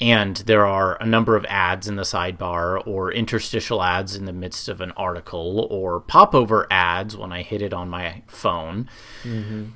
and 0.00 0.36
there 0.38 0.66
are 0.66 0.96
a 1.00 1.06
number 1.06 1.36
of 1.36 1.46
ads 1.46 1.88
in 1.88 1.96
the 1.96 2.02
sidebar 2.02 2.86
or 2.86 3.10
interstitial 3.12 3.82
ads 3.82 4.14
in 4.14 4.26
the 4.26 4.32
midst 4.32 4.68
of 4.68 4.80
an 4.80 4.92
article 4.92 5.66
or 5.70 6.00
popover 6.00 6.66
ads 6.70 7.16
when 7.16 7.32
I 7.32 7.42
hit 7.42 7.62
it 7.62 7.72
on 7.72 7.88
my 7.88 8.22
phone. 8.26 8.90
Mm-hmm. 9.22 9.66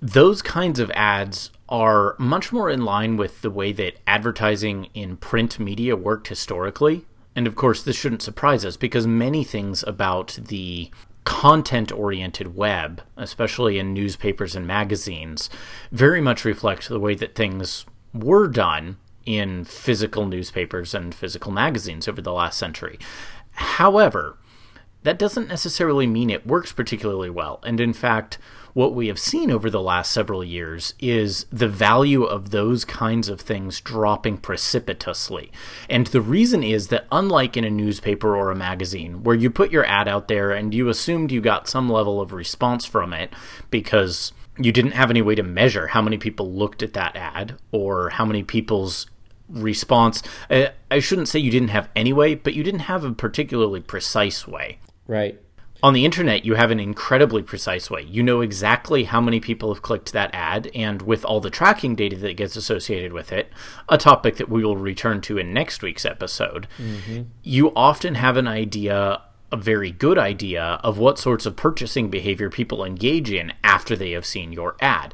Those 0.00 0.42
kinds 0.42 0.80
of 0.80 0.90
ads 0.92 1.50
are 1.68 2.16
much 2.18 2.52
more 2.52 2.68
in 2.68 2.84
line 2.84 3.16
with 3.16 3.40
the 3.42 3.50
way 3.50 3.72
that 3.72 3.98
advertising 4.06 4.88
in 4.94 5.16
print 5.16 5.60
media 5.60 5.94
worked 5.94 6.26
historically. 6.26 7.06
And 7.36 7.46
of 7.46 7.54
course, 7.54 7.82
this 7.82 7.96
shouldn't 7.96 8.20
surprise 8.20 8.64
us 8.64 8.76
because 8.76 9.06
many 9.06 9.44
things 9.44 9.84
about 9.84 10.38
the 10.48 10.90
content 11.24 11.92
oriented 11.92 12.56
web, 12.56 13.00
especially 13.16 13.78
in 13.78 13.94
newspapers 13.94 14.56
and 14.56 14.66
magazines, 14.66 15.48
very 15.92 16.20
much 16.20 16.44
reflect 16.44 16.88
the 16.88 16.98
way 16.98 17.14
that 17.14 17.36
things 17.36 17.86
were 18.12 18.48
done 18.48 18.96
in 19.26 19.64
physical 19.64 20.26
newspapers 20.26 20.94
and 20.94 21.14
physical 21.14 21.52
magazines 21.52 22.08
over 22.08 22.20
the 22.20 22.32
last 22.32 22.58
century. 22.58 22.98
However, 23.52 24.38
that 25.02 25.18
doesn't 25.18 25.48
necessarily 25.48 26.06
mean 26.06 26.30
it 26.30 26.46
works 26.46 26.72
particularly 26.72 27.30
well. 27.30 27.60
And 27.64 27.80
in 27.80 27.92
fact, 27.92 28.38
what 28.72 28.94
we 28.94 29.08
have 29.08 29.18
seen 29.18 29.50
over 29.50 29.68
the 29.68 29.82
last 29.82 30.12
several 30.12 30.42
years 30.42 30.94
is 30.98 31.44
the 31.50 31.68
value 31.68 32.22
of 32.22 32.50
those 32.50 32.84
kinds 32.84 33.28
of 33.28 33.40
things 33.40 33.80
dropping 33.80 34.38
precipitously. 34.38 35.52
And 35.90 36.06
the 36.06 36.22
reason 36.22 36.62
is 36.62 36.88
that, 36.88 37.06
unlike 37.12 37.56
in 37.56 37.64
a 37.64 37.70
newspaper 37.70 38.34
or 38.36 38.50
a 38.50 38.56
magazine, 38.56 39.22
where 39.24 39.36
you 39.36 39.50
put 39.50 39.72
your 39.72 39.84
ad 39.84 40.08
out 40.08 40.28
there 40.28 40.52
and 40.52 40.72
you 40.72 40.88
assumed 40.88 41.32
you 41.32 41.40
got 41.40 41.68
some 41.68 41.90
level 41.90 42.20
of 42.20 42.32
response 42.32 42.86
from 42.86 43.12
it 43.12 43.32
because 43.70 44.32
you 44.58 44.72
didn't 44.72 44.92
have 44.92 45.10
any 45.10 45.22
way 45.22 45.34
to 45.34 45.42
measure 45.42 45.88
how 45.88 46.02
many 46.02 46.18
people 46.18 46.52
looked 46.52 46.82
at 46.82 46.92
that 46.92 47.16
ad 47.16 47.56
or 47.72 48.10
how 48.10 48.24
many 48.24 48.42
people's 48.42 49.06
response. 49.52 50.22
Uh, 50.50 50.66
I 50.90 50.98
shouldn't 50.98 51.28
say 51.28 51.38
you 51.38 51.50
didn't 51.50 51.68
have 51.68 51.88
any 51.94 52.12
way, 52.12 52.34
but 52.34 52.54
you 52.54 52.62
didn't 52.62 52.80
have 52.80 53.04
a 53.04 53.12
particularly 53.12 53.80
precise 53.80 54.46
way. 54.46 54.78
Right. 55.06 55.40
On 55.84 55.94
the 55.94 56.04
internet, 56.04 56.44
you 56.44 56.54
have 56.54 56.70
an 56.70 56.78
incredibly 56.78 57.42
precise 57.42 57.90
way. 57.90 58.02
You 58.02 58.22
know 58.22 58.40
exactly 58.40 59.04
how 59.04 59.20
many 59.20 59.40
people 59.40 59.74
have 59.74 59.82
clicked 59.82 60.12
that 60.12 60.30
ad, 60.32 60.70
and 60.76 61.02
with 61.02 61.24
all 61.24 61.40
the 61.40 61.50
tracking 61.50 61.96
data 61.96 62.16
that 62.18 62.36
gets 62.36 62.54
associated 62.54 63.12
with 63.12 63.32
it, 63.32 63.50
a 63.88 63.98
topic 63.98 64.36
that 64.36 64.48
we 64.48 64.64
will 64.64 64.76
return 64.76 65.20
to 65.22 65.38
in 65.38 65.52
next 65.52 65.82
week's 65.82 66.04
episode, 66.04 66.68
mm-hmm. 66.78 67.22
you 67.42 67.74
often 67.74 68.14
have 68.14 68.36
an 68.36 68.46
idea 68.46 69.22
a 69.50 69.56
very 69.56 69.90
good 69.90 70.16
idea 70.16 70.80
of 70.82 70.96
what 70.96 71.18
sorts 71.18 71.44
of 71.44 71.56
purchasing 71.56 72.08
behavior 72.08 72.48
people 72.48 72.82
engage 72.82 73.30
in 73.30 73.52
after 73.62 73.94
they 73.94 74.12
have 74.12 74.24
seen 74.24 74.50
your 74.50 74.76
ad. 74.80 75.12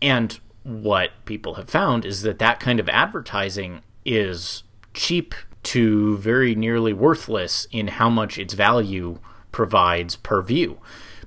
And 0.00 0.38
what 0.64 1.10
people 1.24 1.54
have 1.54 1.68
found 1.68 2.04
is 2.04 2.22
that 2.22 2.38
that 2.38 2.60
kind 2.60 2.78
of 2.78 2.88
advertising 2.88 3.82
is 4.04 4.62
cheap 4.94 5.34
to 5.62 6.16
very 6.18 6.54
nearly 6.54 6.92
worthless 6.92 7.66
in 7.70 7.88
how 7.88 8.10
much 8.10 8.38
its 8.38 8.54
value 8.54 9.18
provides 9.52 10.16
per 10.16 10.42
view. 10.42 10.78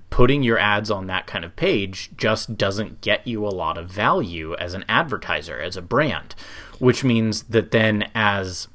Putting 0.10 0.44
your 0.44 0.58
ads 0.58 0.92
on 0.92 1.08
that 1.08 1.28
kind 1.28 1.44
of 1.44 1.56
page 1.56 2.10
just 2.16 2.58
doesn't 2.58 3.02
get 3.02 3.26
you 3.28 3.46
a 3.46 3.50
lot 3.50 3.78
of 3.78 3.90
value 3.90 4.56
as 4.56 4.74
an 4.74 4.86
advertiser, 4.88 5.60
as 5.60 5.76
a 5.76 5.82
brand, 5.82 6.36
which 6.80 7.04
means 7.04 7.44
that 7.44 7.72
then, 7.72 8.10
as 8.14 8.68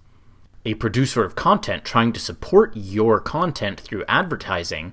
a 0.65 0.75
producer 0.75 1.25
of 1.25 1.35
content 1.35 1.85
trying 1.85 2.13
to 2.13 2.21
support 2.21 2.77
your 2.77 3.21
content 3.21 3.81
through 3.81 4.05
advertising, 4.07 4.93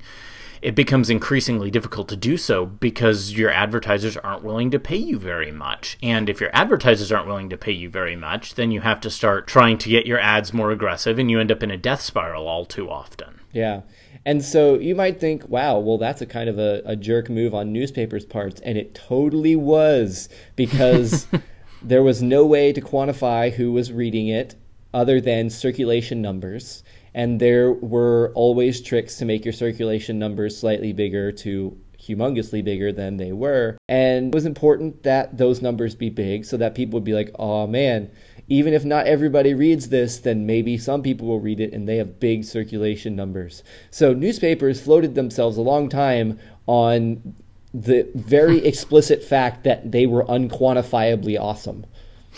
it 0.62 0.76
becomes 0.76 1.10
increasingly 1.10 1.72
difficult 1.72 2.08
to 2.10 2.16
do 2.16 2.38
so 2.38 2.66
because 2.66 3.34
your 3.34 3.50
advertisers 3.50 4.18
aren't 4.18 4.44
willing 4.44 4.72
to 4.72 4.80
pay 4.80 4.98
you 4.98 5.20
very 5.20 5.52
much. 5.52 5.98
And 6.02 6.30
if 6.30 6.40
your 6.40 6.50
advertisers 6.54 7.12
aren't 7.12 7.28
willing 7.28 7.50
to 7.50 7.58
pay 7.58 7.72
you 7.72 7.90
very 7.90 8.16
much, 8.16 8.56
then 8.56 8.72
you 8.72 8.82
have 8.82 9.00
to 9.02 9.10
start 9.10 9.48
trying 9.48 9.78
to 9.80 9.90
get 9.90 10.06
your 10.06 10.20
ads 10.20 10.54
more 10.54 10.72
aggressive 10.72 11.20
and 11.20 11.30
you 11.30 11.40
end 11.40 11.52
up 11.52 11.64
in 11.64 11.72
a 11.72 11.78
death 11.78 12.02
spiral 12.02 12.48
all 12.48 12.66
too 12.66 12.90
often. 12.90 13.40
Yeah. 13.52 13.82
And 14.26 14.44
so 14.44 14.78
you 14.78 14.94
might 14.94 15.20
think, 15.20 15.48
wow, 15.48 15.80
well, 15.80 15.98
that's 15.98 16.22
a 16.22 16.26
kind 16.26 16.50
of 16.50 16.60
a, 16.60 16.82
a 16.86 16.96
jerk 16.96 17.30
move 17.30 17.54
on 17.54 17.72
newspapers' 17.72 18.26
parts. 18.26 18.60
And 18.62 18.78
it 18.78 18.94
totally 18.94 19.56
was 19.56 20.28
because 20.56 21.28
there 21.82 22.04
was 22.04 22.22
no 22.22 22.46
way 22.46 22.74
to 22.74 22.82
quantify 22.82 23.52
who 23.52 23.72
was 23.72 23.92
reading 23.92 24.28
it 24.28 24.56
other 24.94 25.22
than 25.22 25.50
circulation 25.50 26.22
numbers 26.22 26.84
and 27.18 27.42
there 27.42 27.72
were 27.72 28.32
always 28.36 28.80
tricks 28.80 29.18
to 29.18 29.26
make 29.26 29.44
your 29.44 29.52
circulation 29.52 30.20
numbers 30.20 30.56
slightly 30.56 30.94
bigger 30.94 31.32
to 31.32 31.76
humongously 32.00 32.64
bigger 32.64 32.92
than 32.92 33.18
they 33.18 33.32
were. 33.32 33.76
And 33.90 34.28
it 34.28 34.36
was 34.36 34.46
important 34.46 35.02
that 35.02 35.36
those 35.36 35.60
numbers 35.60 35.96
be 35.96 36.12
big 36.12 36.46
so 36.46 36.58
that 36.58 36.76
people 36.76 36.98
would 36.98 37.04
be 37.04 37.16
like, 37.16 37.32
oh 37.40 37.66
man, 37.66 38.12
even 38.50 38.72
if 38.72 38.86
not 38.86 39.08
everybody 39.08 39.56
reads 39.56 39.90
this, 39.90 40.20
then 40.20 40.46
maybe 40.46 40.78
some 40.78 41.02
people 41.02 41.28
will 41.28 41.40
read 41.40 41.60
it 41.60 41.74
and 41.74 41.90
they 41.90 41.98
have 41.98 42.20
big 42.20 42.44
circulation 42.44 43.16
numbers. 43.16 43.64
So 43.90 44.14
newspapers 44.14 44.80
floated 44.80 45.16
themselves 45.16 45.58
a 45.58 45.62
long 45.62 45.90
time 45.90 46.38
on 46.68 47.34
the 47.74 48.08
very 48.14 48.64
explicit 48.66 49.24
fact 49.24 49.64
that 49.64 49.92
they 49.92 50.06
were 50.06 50.24
unquantifiably 50.26 51.36
awesome. 51.42 51.88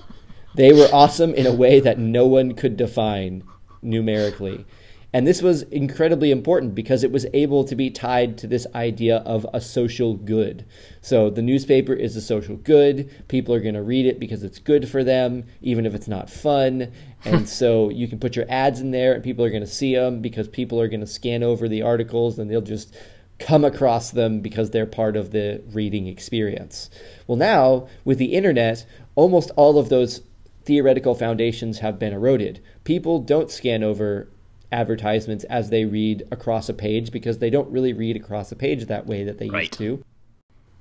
They 0.56 0.72
were 0.72 0.88
awesome 0.90 1.34
in 1.34 1.44
a 1.46 1.52
way 1.52 1.80
that 1.80 1.98
no 1.98 2.26
one 2.26 2.54
could 2.54 2.78
define 2.78 3.44
numerically. 3.86 4.66
And 5.12 5.26
this 5.26 5.40
was 5.40 5.62
incredibly 5.62 6.30
important 6.30 6.74
because 6.74 7.02
it 7.02 7.10
was 7.10 7.24
able 7.32 7.64
to 7.64 7.74
be 7.74 7.88
tied 7.88 8.36
to 8.38 8.46
this 8.46 8.66
idea 8.74 9.18
of 9.18 9.46
a 9.54 9.62
social 9.62 10.14
good. 10.14 10.66
So 11.00 11.30
the 11.30 11.40
newspaper 11.40 11.94
is 11.94 12.16
a 12.16 12.20
social 12.20 12.56
good. 12.56 13.10
People 13.28 13.54
are 13.54 13.60
going 13.60 13.76
to 13.76 13.82
read 13.82 14.04
it 14.04 14.20
because 14.20 14.42
it's 14.42 14.58
good 14.58 14.88
for 14.90 15.02
them, 15.02 15.44
even 15.62 15.86
if 15.86 15.94
it's 15.94 16.08
not 16.08 16.28
fun. 16.28 16.92
And 17.24 17.48
so 17.48 17.88
you 17.88 18.06
can 18.06 18.20
put 18.20 18.36
your 18.36 18.44
ads 18.48 18.80
in 18.80 18.92
there 18.92 19.12
and 19.12 19.24
people 19.24 19.44
are 19.44 19.50
going 19.50 19.64
to 19.64 19.66
see 19.66 19.96
them 19.96 20.20
because 20.20 20.46
people 20.46 20.80
are 20.80 20.86
going 20.86 21.00
to 21.00 21.08
scan 21.08 21.42
over 21.42 21.66
the 21.66 21.82
articles 21.82 22.38
and 22.38 22.48
they'll 22.48 22.60
just 22.60 22.94
come 23.38 23.64
across 23.64 24.10
them 24.10 24.40
because 24.40 24.70
they're 24.70 24.86
part 24.86 25.16
of 25.16 25.30
the 25.30 25.60
reading 25.72 26.06
experience. 26.06 26.88
Well, 27.26 27.36
now 27.36 27.88
with 28.04 28.18
the 28.18 28.34
internet, 28.34 28.86
almost 29.16 29.50
all 29.56 29.78
of 29.78 29.88
those 29.88 30.20
theoretical 30.66 31.14
foundations 31.14 31.78
have 31.78 31.98
been 31.98 32.12
eroded. 32.12 32.60
People 32.84 33.20
don't 33.20 33.50
scan 33.50 33.82
over 33.82 34.28
advertisements 34.72 35.44
as 35.44 35.70
they 35.70 35.84
read 35.84 36.26
across 36.32 36.68
a 36.68 36.74
page 36.74 37.12
because 37.12 37.38
they 37.38 37.50
don't 37.50 37.70
really 37.70 37.92
read 37.92 38.16
across 38.16 38.50
a 38.50 38.56
page 38.56 38.84
that 38.86 39.06
way 39.06 39.22
that 39.24 39.38
they 39.38 39.48
Right. 39.48 39.62
used 39.62 39.74
to. 39.74 40.02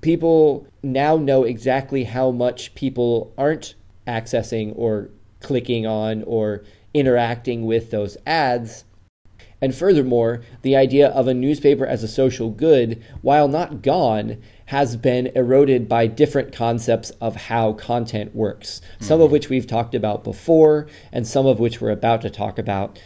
People 0.01 0.67
now 0.83 1.17
know 1.17 1.43
exactly 1.43 2.03
how 2.03 2.31
much 2.31 2.73
people 2.75 3.31
aren't 3.37 3.75
accessing 4.07 4.73
or 4.75 5.09
clicking 5.39 5.85
on 5.85 6.23
or 6.23 6.63
interacting 6.93 7.65
with 7.65 7.91
those 7.91 8.17
ads. 8.25 8.85
And 9.61 9.73
furthermore, 9.73 10.41
the 10.61 10.75
idea 10.75 11.07
of 11.09 11.27
a 11.27 11.33
newspaper 11.33 11.85
as 11.85 12.03
a 12.03 12.07
social 12.07 12.49
good, 12.49 13.03
while 13.21 13.47
not 13.47 13.81
gone, 13.81 14.41
has 14.67 14.95
been 14.95 15.27
eroded 15.35 15.87
by 15.87 16.07
different 16.07 16.51
concepts 16.51 17.11
of 17.21 17.35
how 17.35 17.73
content 17.73 18.35
works, 18.35 18.81
some 18.99 19.21
of 19.21 19.25
mm-hmm. 19.25 19.33
which 19.33 19.49
we've 19.49 19.67
talked 19.67 19.95
about 19.95 20.23
before, 20.23 20.87
and 21.11 21.27
some 21.27 21.45
of 21.45 21.59
which 21.59 21.79
we're 21.79 21.91
about 21.91 22.21
to 22.21 22.29
talk 22.29 22.57
about 22.57 22.99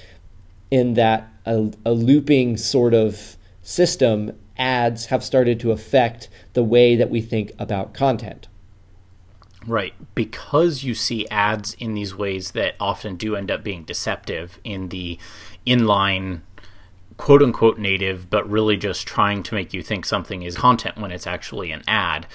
in 0.72 0.94
that 0.94 1.32
a, 1.46 1.72
a 1.86 1.92
looping 1.92 2.58
sort 2.58 2.94
of 2.94 3.38
system 3.62 4.32
ads 4.58 5.08
have 5.08 5.24
started 5.24 5.60
to 5.60 5.72
affect 5.72 6.30
the 6.54 6.64
way 6.64 6.96
that 6.96 7.10
we 7.10 7.22
think 7.22 7.52
about 7.60 7.94
content. 7.94 8.48
Right. 9.70 9.94
Because 10.16 10.84
you 10.84 10.96
see 10.96 11.28
ads 11.28 11.76
in 11.76 11.94
these 11.94 12.16
ways 12.16 12.52
that 12.52 12.74
often 12.80 13.18
do 13.18 13.36
end 13.36 13.52
up 13.52 13.64
being 13.64 13.84
deceptive 13.84 14.60
in 14.64 14.90
the 14.90 15.20
inline 15.68 16.42
quote 17.18 17.44
unquote 17.44 17.78
native, 17.78 18.32
but 18.32 18.50
really 18.50 18.78
just 18.78 19.06
trying 19.06 19.44
to 19.44 19.54
make 19.54 19.72
you 19.72 19.84
think 19.84 20.06
something 20.06 20.42
is 20.42 20.58
content 20.58 20.98
when 20.98 21.12
it's 21.12 21.28
actually 21.28 21.72
an 21.72 21.84
ad. 21.88 22.26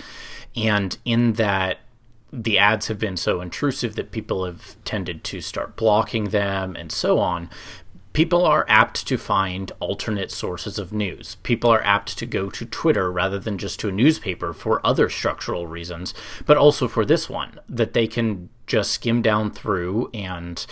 And 0.54 0.96
in 1.04 1.32
that 1.32 1.78
the 2.32 2.56
ads 2.56 2.86
have 2.86 3.00
been 3.00 3.16
so 3.16 3.40
intrusive 3.40 3.96
that 3.96 4.12
people 4.12 4.44
have 4.44 4.76
tended 4.84 5.24
to 5.24 5.40
start 5.40 5.74
blocking 5.74 6.26
them 6.26 6.76
and 6.76 6.92
so 6.92 7.18
on. 7.18 7.50
People 8.14 8.47
are 8.47 8.64
apt 8.68 9.09
to 9.09 9.18
find 9.18 9.73
alternate 9.80 10.30
sources 10.30 10.78
of 10.78 10.92
news. 10.92 11.37
People 11.42 11.68
are 11.68 11.83
apt 11.83 12.16
to 12.16 12.25
go 12.25 12.49
to 12.49 12.64
Twitter 12.64 13.11
rather 13.11 13.40
than 13.40 13.59
just 13.59 13.80
to 13.80 13.88
a 13.88 13.92
newspaper 13.92 14.52
for 14.52 14.80
other 14.87 15.11
structural 15.11 15.66
reasons, 15.66 16.14
but 16.47 16.56
also 16.56 16.87
for 16.87 17.04
this 17.04 17.28
one, 17.28 17.59
that 17.68 17.92
they 17.92 18.06
can 18.06 18.50
just 18.68 18.92
skim 18.92 19.21
down 19.21 19.50
through 19.50 20.11
and 20.14 20.64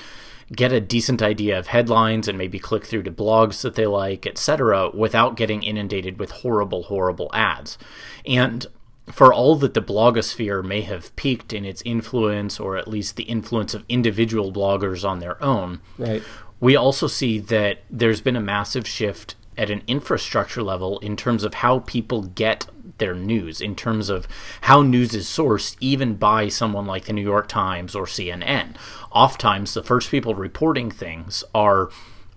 get 0.55 0.73
a 0.73 0.81
decent 0.81 1.21
idea 1.21 1.59
of 1.59 1.67
headlines 1.67 2.29
and 2.29 2.39
maybe 2.39 2.61
click 2.61 2.85
through 2.85 3.03
to 3.03 3.11
blogs 3.11 3.63
that 3.63 3.75
they 3.75 3.87
like, 3.87 4.25
etc., 4.25 4.91
without 4.91 5.37
getting 5.37 5.65
inundated 5.65 6.21
with 6.21 6.31
horrible, 6.31 6.85
horrible 6.85 7.29
ads. 7.35 7.77
And 8.25 8.67
for 9.11 9.35
all 9.35 9.57
that 9.57 9.75
the 9.75 9.83
blogosphere 9.83 10.65
may 10.65 10.83
have 10.83 11.15
peaked 11.17 11.53
in 11.53 11.65
its 11.65 11.83
influence, 11.85 12.61
or 12.61 12.77
at 12.77 12.87
least 12.87 13.17
the 13.17 13.25
influence 13.25 13.75
of 13.75 13.85
individual 13.89 14.53
bloggers 14.53 15.09
on 15.09 15.19
their 15.19 15.43
own, 15.43 15.81
Right. 15.99 16.23
We 16.63 16.77
also 16.77 17.09
see 17.09 17.41
that 17.41 17.81
there's 17.91 18.21
been 18.21 18.37
a 18.37 18.41
massive 18.41 18.87
shift 18.87 19.35
at 19.59 19.69
an 19.69 19.83
infrastructure 19.89 20.63
level 20.63 21.01
in 21.01 21.17
terms 21.17 21.43
of 21.43 21.55
how 21.55 21.81
people 21.81 22.23
get 22.23 22.69
their 22.99 23.15
news, 23.17 23.61
in 23.61 23.75
terms 23.75 24.09
of 24.09 24.29
how 24.63 24.81
news 24.81 25.13
is 25.13 25.27
sourced, 25.27 25.77
even 25.81 26.15
by 26.15 26.47
someone 26.47 26.87
like 26.87 27.07
the 27.07 27.13
New 27.13 27.21
York 27.21 27.49
Times 27.49 27.97
or 27.97 28.07
CNN. 28.07 28.77
Oftentimes, 29.11 29.75
the 29.75 29.83
first 29.83 30.09
people 30.09 30.37
reporting 30.37 30.89
things 30.89 31.43
are 31.53 31.91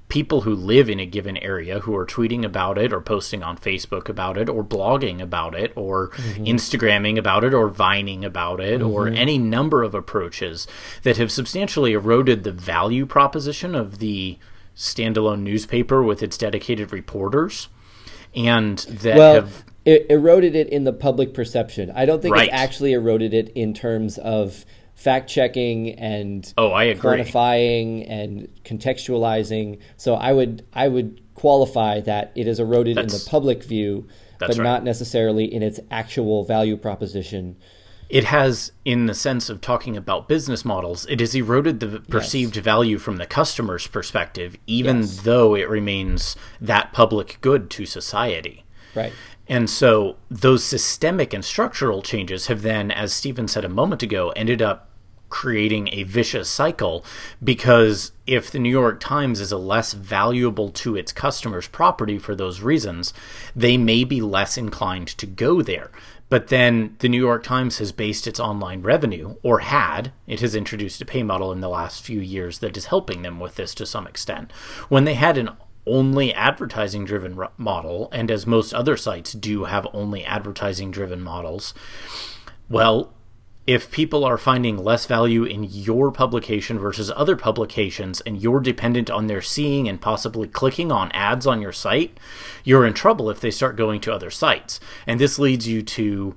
people 0.08 0.42
who 0.42 0.54
live 0.54 0.90
in 0.90 1.00
a 1.00 1.06
given 1.06 1.36
area 1.38 1.80
who 1.80 1.96
are 1.96 2.06
tweeting 2.06 2.46
about 2.46 2.78
it 2.78 2.94
or 2.94 3.02
posting 3.02 3.42
on 3.42 3.58
Facebook 3.58 4.08
about 4.08 4.38
it 4.38 4.48
or 4.48 4.64
blogging 4.64 5.20
about 5.20 5.56
it 5.56 5.72
or 5.76 6.10
mm-hmm. 6.10 6.44
Instagramming 6.44 7.18
about 7.18 7.44
it 7.44 7.54
or 7.54 7.68
vining 7.68 8.24
about 8.24 8.60
it 8.60 8.82
or 8.82 9.06
mm-hmm. 9.06 9.16
any 9.16 9.38
number 9.38 9.82
of 9.82 9.96
approaches 9.96 10.68
that 11.02 11.18
have 11.18 11.32
substantially 11.32 11.94
eroded 11.94 12.44
the 12.44 12.52
value 12.52 13.06
proposition 13.06 13.74
of 13.74 13.98
the 13.98 14.38
standalone 14.76 15.42
newspaper 15.42 16.04
with 16.04 16.22
its 16.22 16.38
dedicated 16.38 16.92
reporters 16.92 17.70
and 18.36 18.80
that 18.80 19.18
well, 19.18 19.34
have 19.36 19.64
it 19.86 20.08
eroded 20.10 20.56
it 20.56 20.68
in 20.70 20.84
the 20.84 20.94
public 20.94 21.34
perception. 21.34 21.92
I 21.96 22.06
don't 22.06 22.22
think 22.22 22.34
Right. 22.34 22.48
it 22.48 22.54
actually 22.54 22.94
eroded 22.94 23.34
it 23.34 23.50
in 23.56 23.74
terms 23.74 24.18
of 24.18 24.66
fact 24.96 25.30
checking 25.30 25.92
and 26.00 26.52
Oh, 26.58 26.72
I 26.72 26.86
agree. 26.86 27.20
quantifying 27.22 28.10
and 28.10 28.48
contextualizing. 28.64 29.80
So 29.98 30.16
I 30.16 30.32
would 30.34 30.66
I 30.74 30.88
would 30.88 31.22
qualify 31.36 32.00
that 32.02 32.32
it 32.36 32.48
is 32.48 32.60
eroded 32.60 32.98
in 32.98 33.08
the 33.08 33.26
public 33.30 33.64
view, 33.64 34.08
but 34.40 34.50
right. 34.50 34.58
not 34.60 34.84
necessarily 34.84 35.46
in 35.54 35.62
its 35.62 35.80
actual 35.92 36.44
value 36.46 36.78
proposition. 36.78 37.58
It 38.08 38.26
has, 38.26 38.72
in 38.86 39.08
the 39.08 39.16
sense 39.16 39.50
of 39.50 39.62
talking 39.62 39.98
about 39.98 40.30
business 40.30 40.64
models, 40.64 41.08
it 41.08 41.20
has 41.20 41.34
eroded 41.34 41.80
the 41.80 42.00
perceived 42.02 42.56
value 42.56 43.00
from 43.00 43.18
the 43.18 43.26
customer's 43.26 43.88
perspective, 43.88 44.56
even 44.68 45.00
Yes. 45.02 45.22
though 45.22 45.56
it 45.56 45.68
remains 45.68 46.36
that 46.62 46.94
public 46.94 47.40
good 47.42 47.70
to 47.72 47.86
society. 47.88 48.64
Right. 48.94 49.12
And 49.48 49.70
so 49.70 50.18
those 50.30 50.64
systemic 50.64 51.34
and 51.34 51.44
structural 51.44 52.02
changes 52.04 52.46
have 52.48 52.62
then, 52.62 52.92
as 52.92 53.12
Stephen 53.12 53.48
said 53.48 53.66
a 53.66 53.70
moment 53.70 54.04
ago, 54.04 54.30
ended 54.36 54.62
up 54.62 54.85
creating 55.36 55.90
a 55.92 56.04
vicious 56.04 56.50
cycle 56.50 57.04
because 57.44 58.14
if 58.26 58.50
the 58.50 58.58
New 58.58 58.70
York 58.70 59.02
Times 59.02 59.42
is 59.42 59.52
a 59.52 59.58
less 59.58 59.92
valuable 59.92 60.70
to 60.70 60.96
its 60.96 61.12
customers' 61.12 61.68
property 61.68 62.18
for 62.18 62.36
those 62.36 62.62
reasons, 62.62 63.14
they 63.54 63.78
may 63.78 64.06
be 64.06 64.22
less 64.22 64.58
inclined 64.58 65.10
to 65.10 65.26
go 65.26 65.62
there. 65.62 65.92
But 66.30 66.48
then 66.48 66.96
the 67.00 67.10
New 67.10 67.20
York 67.20 67.44
Times 67.44 67.80
has 67.80 67.92
based 67.92 68.28
its 68.28 68.40
online 68.40 68.82
revenue, 68.82 69.36
or 69.44 69.60
had, 69.60 70.14
it 70.26 70.40
has 70.40 70.56
introduced 70.56 71.02
a 71.02 71.06
pay 71.06 71.22
model 71.22 71.52
in 71.52 71.60
the 71.60 71.68
last 71.68 72.02
few 72.02 72.22
years 72.22 72.60
that 72.60 72.78
is 72.78 72.86
helping 72.86 73.22
them 73.22 73.38
with 73.38 73.56
this 73.56 73.76
to 73.76 73.86
some 73.86 74.08
extent. 74.08 74.54
When 74.88 75.04
they 75.04 75.16
had 75.16 75.38
an 75.38 75.50
only 75.86 76.34
advertising 76.34 77.04
driven 77.04 77.38
model, 77.58 78.08
and 78.14 78.32
as 78.32 78.48
most 78.48 78.74
other 78.74 78.96
sites 78.96 79.34
do 79.34 79.66
have 79.66 79.86
only 79.92 80.24
advertising 80.24 80.92
driven 80.92 81.20
models, 81.20 81.74
well, 82.70 83.15
if 83.68 83.90
people 83.90 84.24
are 84.24 84.38
finding 84.38 84.78
less 84.78 85.08
value 85.08 85.44
in 85.44 85.64
your 85.64 86.12
publication 86.12 86.78
versus 86.78 87.12
other 87.16 87.36
publications 87.36 88.22
and 88.22 88.40
you're 88.42 88.60
dependent 88.60 89.10
on 89.10 89.26
their 89.28 89.42
seeing 89.42 89.90
and 89.90 90.00
possibly 90.00 90.48
clicking 90.48 90.92
on 90.92 91.12
ads 91.14 91.48
on 91.48 91.62
your 91.62 91.72
site, 91.72 92.20
you're 92.64 92.86
in 92.86 92.94
trouble 92.94 93.30
if 93.30 93.40
they 93.40 93.50
start 93.50 93.76
going 93.76 94.00
to 94.02 94.14
other 94.14 94.30
sites. 94.30 94.80
And 95.08 95.20
this 95.20 95.40
leads 95.40 95.68
you 95.68 95.82
to, 95.82 96.36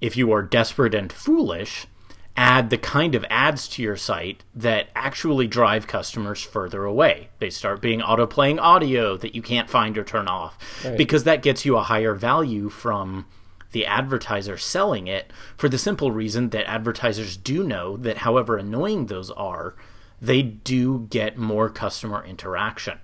if 0.00 0.16
you 0.16 0.30
are 0.32 0.42
desperate 0.42 0.94
and 0.94 1.12
foolish, 1.12 1.86
add 2.36 2.70
the 2.70 2.78
kind 2.78 3.14
of 3.16 3.26
ads 3.28 3.66
to 3.68 3.82
your 3.82 3.96
site 3.96 4.44
that 4.54 4.88
actually 4.94 5.46
drive 5.48 5.86
customers 5.88 6.42
further 6.42 6.84
away. 6.84 7.28
They 7.40 7.50
start 7.50 7.82
being 7.82 8.00
auto 8.00 8.26
playing 8.26 8.58
audio 8.60 9.16
that 9.16 9.34
you 9.34 9.42
can't 9.42 9.68
find 9.68 9.98
or 9.98 10.04
turn 10.04 10.28
off 10.28 10.56
Right. 10.84 10.96
because 10.96 11.24
that 11.24 11.42
gets 11.42 11.64
you 11.64 11.76
a 11.76 11.82
higher 11.82 12.14
value 12.14 12.68
from 12.68 13.26
the 13.72 13.86
advertiser 13.86 14.56
selling 14.56 15.06
it 15.06 15.32
for 15.56 15.68
the 15.68 15.78
simple 15.78 16.10
reason 16.12 16.50
that 16.50 16.68
advertisers 16.68 17.36
do 17.36 17.64
know 17.64 17.96
that 17.96 18.18
however 18.18 18.56
annoying 18.56 19.06
those 19.06 19.30
are, 19.30 19.74
they 20.20 20.42
do 20.42 21.06
get 21.10 21.36
more 21.36 21.68
customer 21.68 22.24
interaction. 22.24 22.98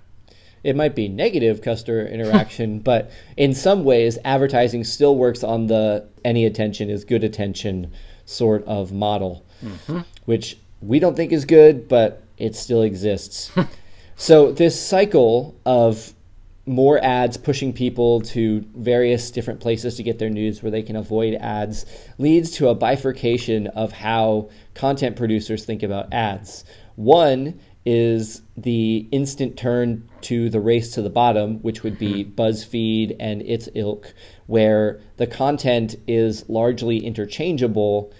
it 0.63 0.75
might 0.75 0.95
be 0.95 1.07
negative 1.07 1.61
customer 1.61 2.05
interaction, 2.05 2.79
but 2.79 3.11
in 3.37 3.53
some 3.53 3.83
ways, 3.83 4.17
advertising 4.23 4.83
still 4.83 5.15
works 5.15 5.43
on 5.43 5.67
the 5.67 6.07
any 6.23 6.45
attention 6.45 6.89
is 6.89 7.03
good 7.03 7.23
attention 7.23 7.91
sort 8.25 8.63
of 8.65 8.91
model, 8.91 9.45
mm-hmm. 9.63 9.99
which 10.25 10.57
we 10.81 10.99
don't 10.99 11.15
think 11.15 11.31
is 11.31 11.45
good, 11.45 11.87
but 11.87 12.23
it 12.37 12.55
still 12.55 12.81
exists. 12.81 13.51
so, 14.15 14.51
this 14.51 14.79
cycle 14.79 15.55
of 15.65 16.13
more 16.69 17.03
ads 17.03 17.35
pushing 17.35 17.73
people 17.73 18.21
to 18.21 18.63
various 18.75 19.31
different 19.31 19.59
places 19.59 19.95
to 19.95 20.03
get 20.03 20.19
their 20.19 20.29
news 20.29 20.61
where 20.61 20.69
they 20.71 20.83
can 20.83 20.95
avoid 20.95 21.33
ads 21.33 21.83
leads 22.19 22.51
to 22.51 22.67
a 22.69 22.75
bifurcation 22.75 23.65
of 23.67 23.91
how 23.91 24.47
content 24.75 25.15
producers 25.15 25.65
think 25.65 25.81
about 25.81 26.13
ads. 26.13 26.63
One 26.95 27.59
is 27.87 28.43
the 28.55 29.07
instant 29.11 29.57
turn 29.57 30.07
to 30.21 30.47
the 30.51 30.59
race 30.59 30.91
to 30.91 31.01
the 31.01 31.09
bottom, 31.09 31.57
which 31.63 31.81
would 31.81 31.97
be 31.97 32.23
mm-hmm. 32.23 32.39
BuzzFeed 32.39 33.15
and 33.19 33.41
its 33.41 33.67
ilk, 33.73 34.13
where 34.45 35.01
the 35.17 35.25
content 35.25 35.95
is 36.07 36.47
largely 36.47 37.03
interchangeable 37.03 38.13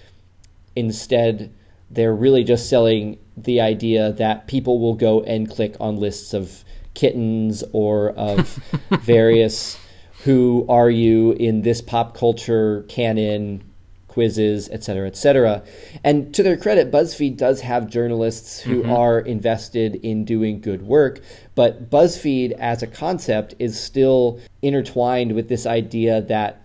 instead 0.76 1.54
they're 1.92 2.16
really 2.16 2.44
just 2.44 2.70
selling 2.70 3.18
the 3.36 3.62
idea 3.62 4.12
that 4.14 4.48
people 4.48 4.80
will 4.80 4.96
go 4.96 5.22
and 5.22 5.50
click 5.50 5.76
on 5.80 5.98
lists 5.98 6.34
of 6.34 6.64
kittens 7.00 7.64
or 7.72 8.12
of 8.12 8.60
various 9.02 9.80
who 10.26 10.66
are 10.68 10.90
you 10.90 11.32
in 11.32 11.62
this 11.62 11.82
pop 11.82 12.14
culture 12.14 12.84
canon 12.90 13.64
quizzes, 14.10 14.68
et 14.70 14.84
cetera, 14.84 15.08
et 15.08 15.16
cetera. 15.16 15.64
And 16.04 16.34
to 16.36 16.44
their 16.44 16.58
credit, 16.58 16.92
BuzzFeed 16.92 17.38
does 17.38 17.62
have 17.62 17.90
journalists 17.90 18.60
who 18.60 18.82
mm-hmm. 18.82 18.92
are 18.92 19.20
invested 19.20 19.96
in 20.04 20.26
doing 20.26 20.60
good 20.60 20.82
work, 20.82 21.22
but 21.56 21.90
BuzzFeed 21.90 22.52
as 22.52 22.84
a 22.84 22.88
concept 22.88 23.56
is 23.60 23.80
still 23.80 24.42
intertwined 24.62 25.36
with 25.36 25.48
this 25.48 25.66
idea 25.66 26.20
that 26.24 26.62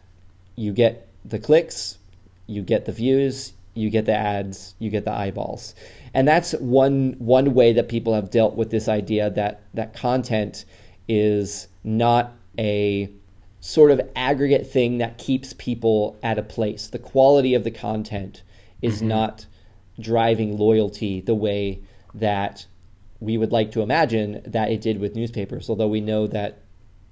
you 0.57 0.73
get 0.73 1.07
the 1.25 1.39
clicks, 1.39 1.99
you 2.49 2.63
get 2.63 2.87
the 2.87 2.93
views, 2.93 3.53
you 3.75 3.89
get 3.89 4.07
the 4.07 4.17
ads, 4.17 4.75
you 4.81 4.91
get 4.91 5.05
the 5.05 5.13
eyeballs. 5.13 5.77
And 6.15 6.27
that's 6.29 6.53
one 6.53 7.17
one 7.19 7.55
way 7.55 7.73
that 7.73 7.89
people 7.89 8.15
have 8.15 8.31
dealt 8.31 8.55
with 8.55 8.71
this 8.71 8.89
idea 8.89 9.31
that 9.31 9.63
that 9.75 9.93
content 9.93 10.65
is 11.09 11.69
not 11.83 12.33
a 12.59 13.11
sort 13.61 13.91
of 13.91 14.01
aggregate 14.15 14.67
thing 14.67 14.99
that 14.99 15.19
keeps 15.19 15.55
people 15.55 16.17
at 16.23 16.39
a 16.39 16.43
place. 16.43 16.87
The 16.87 16.99
quality 16.99 17.55
of 17.55 17.65
the 17.65 17.71
content 17.71 18.43
is 18.81 18.99
mm-hmm. 18.99 19.09
not 19.09 19.47
driving 19.99 20.57
loyalty 20.57 21.21
the 21.21 21.35
way 21.35 21.81
that 22.15 22.67
we 23.21 23.39
would 23.39 23.53
like 23.53 23.73
to 23.73 23.81
imagine 23.81 24.43
that 24.45 24.71
it 24.71 24.81
did 24.81 25.01
with 25.01 25.17
newspapers, 25.17 25.71
although 25.71 25.89
we 25.89 26.01
know 26.01 26.27
that 26.27 26.59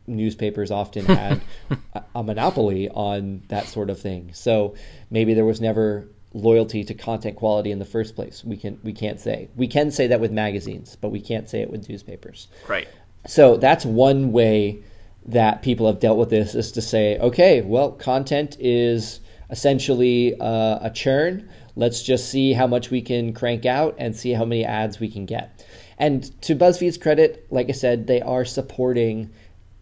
newspapers 0.06 0.70
often 0.70 1.06
had 1.06 1.40
a, 1.94 2.02
a 2.16 2.22
monopoly 2.22 2.88
on 2.90 3.42
that 3.48 3.66
sort 3.66 3.88
of 3.88 3.98
thing. 3.98 4.30
So 4.34 4.74
maybe 5.10 5.34
there 5.34 5.44
was 5.44 5.60
never 5.60 6.06
loyalty 6.34 6.84
to 6.84 6.94
content 6.94 7.36
quality 7.36 7.70
in 7.70 7.78
the 7.78 7.84
first 7.84 8.14
place. 8.14 8.44
We 8.44 8.56
can 8.56 8.78
we 8.82 8.92
can't 8.92 9.20
say. 9.20 9.48
We 9.56 9.68
can 9.68 9.90
say 9.90 10.06
that 10.08 10.20
with 10.20 10.32
magazines, 10.32 10.96
but 11.00 11.10
we 11.10 11.20
can't 11.20 11.48
say 11.48 11.60
it 11.60 11.70
with 11.70 11.88
newspapers. 11.88 12.48
Right. 12.68 12.88
So 13.26 13.56
that's 13.56 13.84
one 13.84 14.32
way 14.32 14.82
that 15.26 15.62
people 15.62 15.86
have 15.86 16.00
dealt 16.00 16.18
with 16.18 16.30
this 16.30 16.54
is 16.54 16.72
to 16.72 16.82
say, 16.82 17.18
okay, 17.18 17.60
well, 17.60 17.92
content 17.92 18.56
is 18.58 19.20
essentially 19.50 20.34
uh, 20.40 20.78
a 20.82 20.90
churn. 20.92 21.48
Let's 21.76 22.02
just 22.02 22.28
see 22.28 22.52
how 22.52 22.66
much 22.66 22.90
we 22.90 23.02
can 23.02 23.32
crank 23.32 23.64
out 23.64 23.94
and 23.98 24.16
see 24.16 24.32
how 24.32 24.44
many 24.44 24.64
ads 24.64 24.98
we 24.98 25.08
can 25.08 25.26
get. 25.26 25.64
And 25.98 26.24
to 26.42 26.56
BuzzFeed's 26.56 26.98
credit, 26.98 27.46
like 27.50 27.68
I 27.68 27.72
said, 27.72 28.06
they 28.06 28.20
are 28.20 28.44
supporting 28.44 29.30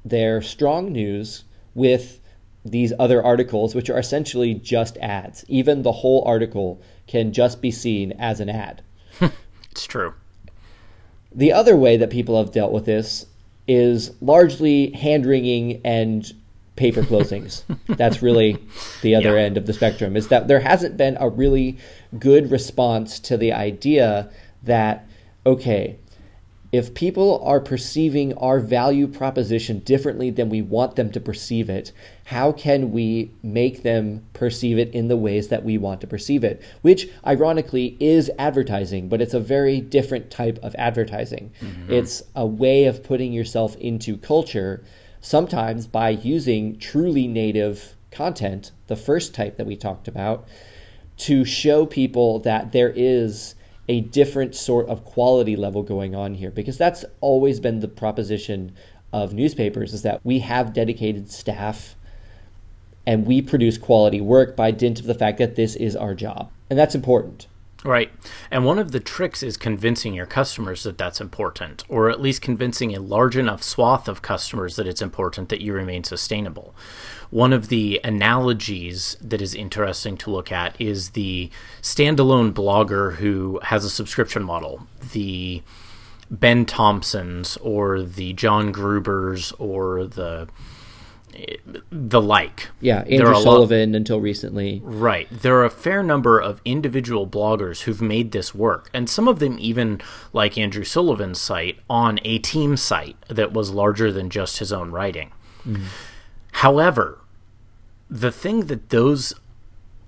their 0.04 0.42
strong 0.42 0.92
news 0.92 1.44
with 1.74 2.19
these 2.64 2.92
other 2.98 3.22
articles, 3.22 3.74
which 3.74 3.90
are 3.90 3.98
essentially 3.98 4.54
just 4.54 4.96
ads. 4.98 5.44
Even 5.48 5.82
the 5.82 5.92
whole 5.92 6.22
article 6.24 6.80
can 7.06 7.32
just 7.32 7.60
be 7.60 7.70
seen 7.70 8.12
as 8.12 8.40
an 8.40 8.48
ad. 8.48 8.82
it's 9.70 9.86
true. 9.86 10.14
The 11.32 11.52
other 11.52 11.76
way 11.76 11.96
that 11.96 12.10
people 12.10 12.36
have 12.38 12.52
dealt 12.52 12.72
with 12.72 12.86
this 12.86 13.26
is 13.66 14.12
largely 14.20 14.90
hand 14.92 15.26
wringing 15.26 15.80
and 15.84 16.32
paper 16.76 17.02
closings. 17.02 17.62
That's 17.86 18.22
really 18.22 18.58
the 19.02 19.14
other 19.14 19.36
yeah. 19.36 19.44
end 19.44 19.56
of 19.56 19.66
the 19.66 19.72
spectrum. 19.72 20.16
Is 20.16 20.28
that 20.28 20.48
there 20.48 20.60
hasn't 20.60 20.96
been 20.96 21.16
a 21.20 21.28
really 21.28 21.78
good 22.18 22.50
response 22.50 23.20
to 23.20 23.36
the 23.36 23.52
idea 23.52 24.30
that 24.62 25.06
okay, 25.46 25.96
if 26.72 26.94
people 26.94 27.42
are 27.44 27.60
perceiving 27.60 28.32
our 28.38 28.60
value 28.60 29.08
proposition 29.08 29.80
differently 29.80 30.30
than 30.30 30.48
we 30.48 30.62
want 30.62 30.94
them 30.94 31.10
to 31.10 31.20
perceive 31.20 31.68
it, 31.68 31.90
how 32.26 32.52
can 32.52 32.92
we 32.92 33.32
make 33.42 33.82
them 33.82 34.24
perceive 34.34 34.78
it 34.78 34.88
in 34.94 35.08
the 35.08 35.16
ways 35.16 35.48
that 35.48 35.64
we 35.64 35.76
want 35.76 36.00
to 36.00 36.06
perceive 36.06 36.44
it? 36.44 36.62
Which, 36.80 37.08
ironically, 37.26 37.96
is 37.98 38.30
advertising, 38.38 39.08
but 39.08 39.20
it's 39.20 39.34
a 39.34 39.40
very 39.40 39.80
different 39.80 40.30
type 40.30 40.60
of 40.62 40.76
advertising. 40.76 41.52
Mm-hmm. 41.60 41.92
It's 41.92 42.22
a 42.36 42.46
way 42.46 42.84
of 42.84 43.02
putting 43.02 43.32
yourself 43.32 43.74
into 43.76 44.16
culture, 44.16 44.84
sometimes 45.20 45.88
by 45.88 46.10
using 46.10 46.78
truly 46.78 47.26
native 47.26 47.96
content, 48.12 48.70
the 48.86 48.96
first 48.96 49.34
type 49.34 49.56
that 49.56 49.66
we 49.66 49.76
talked 49.76 50.06
about, 50.06 50.46
to 51.16 51.44
show 51.44 51.84
people 51.84 52.38
that 52.38 52.70
there 52.70 52.92
is 52.94 53.56
a 53.90 54.02
different 54.02 54.54
sort 54.54 54.88
of 54.88 55.04
quality 55.04 55.56
level 55.56 55.82
going 55.82 56.14
on 56.14 56.34
here 56.34 56.52
because 56.52 56.78
that's 56.78 57.04
always 57.20 57.58
been 57.58 57.80
the 57.80 57.88
proposition 57.88 58.72
of 59.12 59.34
newspapers 59.34 59.92
is 59.92 60.02
that 60.02 60.20
we 60.22 60.38
have 60.38 60.72
dedicated 60.72 61.28
staff 61.28 61.96
and 63.04 63.26
we 63.26 63.42
produce 63.42 63.76
quality 63.76 64.20
work 64.20 64.54
by 64.54 64.70
dint 64.70 65.00
of 65.00 65.06
the 65.06 65.14
fact 65.14 65.38
that 65.38 65.56
this 65.56 65.74
is 65.74 65.96
our 65.96 66.14
job. 66.14 66.52
And 66.70 66.78
that's 66.78 66.94
important 66.94 67.48
Right. 67.82 68.12
And 68.50 68.66
one 68.66 68.78
of 68.78 68.92
the 68.92 69.00
tricks 69.00 69.42
is 69.42 69.56
convincing 69.56 70.12
your 70.12 70.26
customers 70.26 70.82
that 70.82 70.98
that's 70.98 71.20
important, 71.20 71.82
or 71.88 72.10
at 72.10 72.20
least 72.20 72.42
convincing 72.42 72.94
a 72.94 73.00
large 73.00 73.38
enough 73.38 73.62
swath 73.62 74.06
of 74.06 74.20
customers 74.20 74.76
that 74.76 74.86
it's 74.86 75.00
important 75.00 75.48
that 75.48 75.62
you 75.62 75.72
remain 75.72 76.04
sustainable. 76.04 76.74
One 77.30 77.54
of 77.54 77.68
the 77.68 77.98
analogies 78.04 79.16
that 79.22 79.40
is 79.40 79.54
interesting 79.54 80.18
to 80.18 80.30
look 80.30 80.52
at 80.52 80.78
is 80.78 81.10
the 81.10 81.50
standalone 81.80 82.52
blogger 82.52 83.14
who 83.14 83.60
has 83.62 83.84
a 83.84 83.90
subscription 83.90 84.42
model, 84.42 84.86
the 85.12 85.62
Ben 86.30 86.66
Thompsons 86.66 87.56
or 87.58 88.02
the 88.02 88.34
John 88.34 88.74
Grubers 88.74 89.54
or 89.58 90.06
the 90.06 90.48
the 91.90 92.20
like. 92.20 92.68
Yeah, 92.80 93.00
Andrew 93.02 93.34
Sullivan 93.40 93.92
lot, 93.92 93.96
until 93.96 94.20
recently. 94.20 94.80
Right. 94.84 95.28
There 95.30 95.56
are 95.56 95.64
a 95.64 95.70
fair 95.70 96.02
number 96.02 96.38
of 96.38 96.60
individual 96.64 97.26
bloggers 97.26 97.82
who've 97.82 98.02
made 98.02 98.32
this 98.32 98.54
work, 98.54 98.90
and 98.92 99.08
some 99.08 99.28
of 99.28 99.38
them 99.38 99.56
even 99.58 100.00
like 100.32 100.58
Andrew 100.58 100.84
Sullivan's 100.84 101.40
site 101.40 101.78
on 101.88 102.18
a 102.24 102.38
team 102.38 102.76
site 102.76 103.16
that 103.28 103.52
was 103.52 103.70
larger 103.70 104.12
than 104.12 104.30
just 104.30 104.58
his 104.58 104.72
own 104.72 104.90
writing. 104.90 105.32
Mm. 105.66 105.84
However, 106.52 107.18
the 108.08 108.32
thing 108.32 108.66
that 108.66 108.90
those 108.90 109.34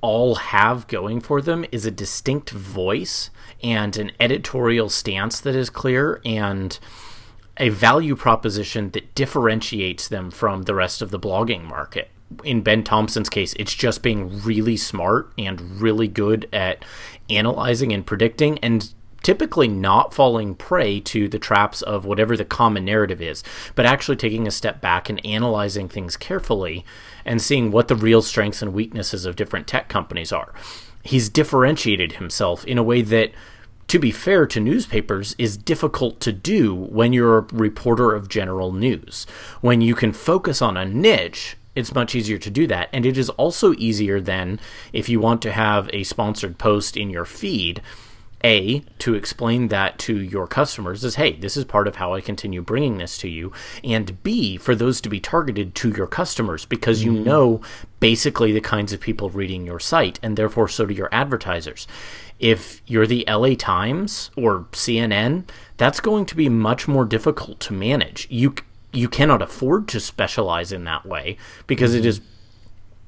all 0.00 0.34
have 0.34 0.88
going 0.88 1.20
for 1.20 1.40
them 1.40 1.64
is 1.70 1.86
a 1.86 1.90
distinct 1.90 2.50
voice 2.50 3.30
and 3.62 3.96
an 3.96 4.10
editorial 4.18 4.88
stance 4.88 5.40
that 5.40 5.54
is 5.54 5.70
clear 5.70 6.20
and 6.24 6.78
a 7.58 7.68
value 7.68 8.16
proposition 8.16 8.90
that 8.90 9.14
differentiates 9.14 10.08
them 10.08 10.30
from 10.30 10.62
the 10.62 10.74
rest 10.74 11.02
of 11.02 11.10
the 11.10 11.20
blogging 11.20 11.64
market. 11.64 12.10
In 12.44 12.62
Ben 12.62 12.82
Thompson's 12.82 13.28
case, 13.28 13.52
it's 13.58 13.74
just 13.74 14.02
being 14.02 14.40
really 14.40 14.76
smart 14.76 15.32
and 15.36 15.80
really 15.80 16.08
good 16.08 16.48
at 16.52 16.84
analyzing 17.28 17.92
and 17.92 18.06
predicting 18.06 18.58
and 18.60 18.92
typically 19.22 19.68
not 19.68 20.12
falling 20.12 20.54
prey 20.54 21.00
to 21.00 21.28
the 21.28 21.38
traps 21.38 21.82
of 21.82 22.04
whatever 22.04 22.36
the 22.36 22.44
common 22.44 22.84
narrative 22.84 23.22
is, 23.22 23.44
but 23.74 23.86
actually 23.86 24.16
taking 24.16 24.46
a 24.46 24.50
step 24.50 24.80
back 24.80 25.08
and 25.08 25.24
analyzing 25.24 25.88
things 25.88 26.16
carefully 26.16 26.84
and 27.24 27.40
seeing 27.40 27.70
what 27.70 27.88
the 27.88 27.96
real 27.96 28.22
strengths 28.22 28.62
and 28.62 28.72
weaknesses 28.72 29.24
of 29.24 29.36
different 29.36 29.66
tech 29.66 29.88
companies 29.88 30.32
are. 30.32 30.52
He's 31.04 31.28
differentiated 31.28 32.12
himself 32.12 32.64
in 32.64 32.78
a 32.78 32.82
way 32.82 33.02
that 33.02 33.32
to 33.92 33.98
be 33.98 34.10
fair 34.10 34.46
to 34.46 34.58
newspapers, 34.58 35.36
is 35.36 35.58
difficult 35.58 36.18
to 36.18 36.32
do 36.32 36.74
when 36.74 37.12
you're 37.12 37.36
a 37.36 37.46
reporter 37.52 38.14
of 38.14 38.26
general 38.26 38.72
news. 38.72 39.26
When 39.60 39.82
you 39.82 39.94
can 39.94 40.14
focus 40.14 40.62
on 40.62 40.78
a 40.78 40.86
niche, 40.86 41.58
it's 41.74 41.94
much 41.94 42.14
easier 42.14 42.38
to 42.38 42.48
do 42.48 42.66
that. 42.68 42.88
And 42.90 43.04
it 43.04 43.18
is 43.18 43.28
also 43.28 43.74
easier 43.74 44.18
than 44.18 44.58
if 44.94 45.10
you 45.10 45.20
want 45.20 45.42
to 45.42 45.52
have 45.52 45.90
a 45.92 46.04
sponsored 46.04 46.56
post 46.56 46.96
in 46.96 47.10
your 47.10 47.26
feed 47.26 47.82
a, 48.42 48.80
to 48.98 49.14
explain 49.14 49.68
that 49.68 49.98
to 49.98 50.18
your 50.18 50.46
customers 50.46 51.04
is, 51.04 51.16
hey, 51.16 51.34
this 51.34 51.56
is 51.56 51.64
part 51.66 51.86
of 51.86 51.96
how 51.96 52.14
I 52.14 52.22
continue 52.22 52.62
bringing 52.62 52.96
this 52.96 53.18
to 53.18 53.28
you. 53.28 53.52
And 53.84 54.22
B, 54.22 54.56
for 54.56 54.74
those 54.74 55.02
to 55.02 55.10
be 55.10 55.20
targeted 55.20 55.74
to 55.76 55.90
your 55.90 56.06
customers 56.06 56.64
because 56.64 57.04
you 57.04 57.12
mm-hmm. 57.12 57.24
know 57.24 57.60
basically 58.00 58.52
the 58.52 58.60
kinds 58.60 58.92
of 58.92 59.00
people 59.00 59.28
reading 59.30 59.66
your 59.66 59.78
site, 59.78 60.18
and 60.22 60.36
therefore 60.36 60.68
so 60.68 60.86
do 60.86 60.94
your 60.94 61.08
advertisers. 61.12 61.86
If 62.42 62.82
you're 62.86 63.06
the 63.06 63.24
LA 63.26 63.54
Times 63.54 64.30
or 64.36 64.66
CNN, 64.72 65.44
that's 65.78 66.00
going 66.00 66.26
to 66.26 66.36
be 66.36 66.50
much 66.50 66.86
more 66.86 67.06
difficult 67.06 67.58
to 67.60 67.72
manage. 67.72 68.26
You 68.30 68.54
you 68.92 69.08
cannot 69.08 69.40
afford 69.40 69.88
to 69.88 70.00
specialize 70.00 70.70
in 70.70 70.84
that 70.84 71.06
way 71.06 71.38
because 71.66 71.92
mm-hmm. 71.92 72.00
it 72.00 72.06
is 72.06 72.20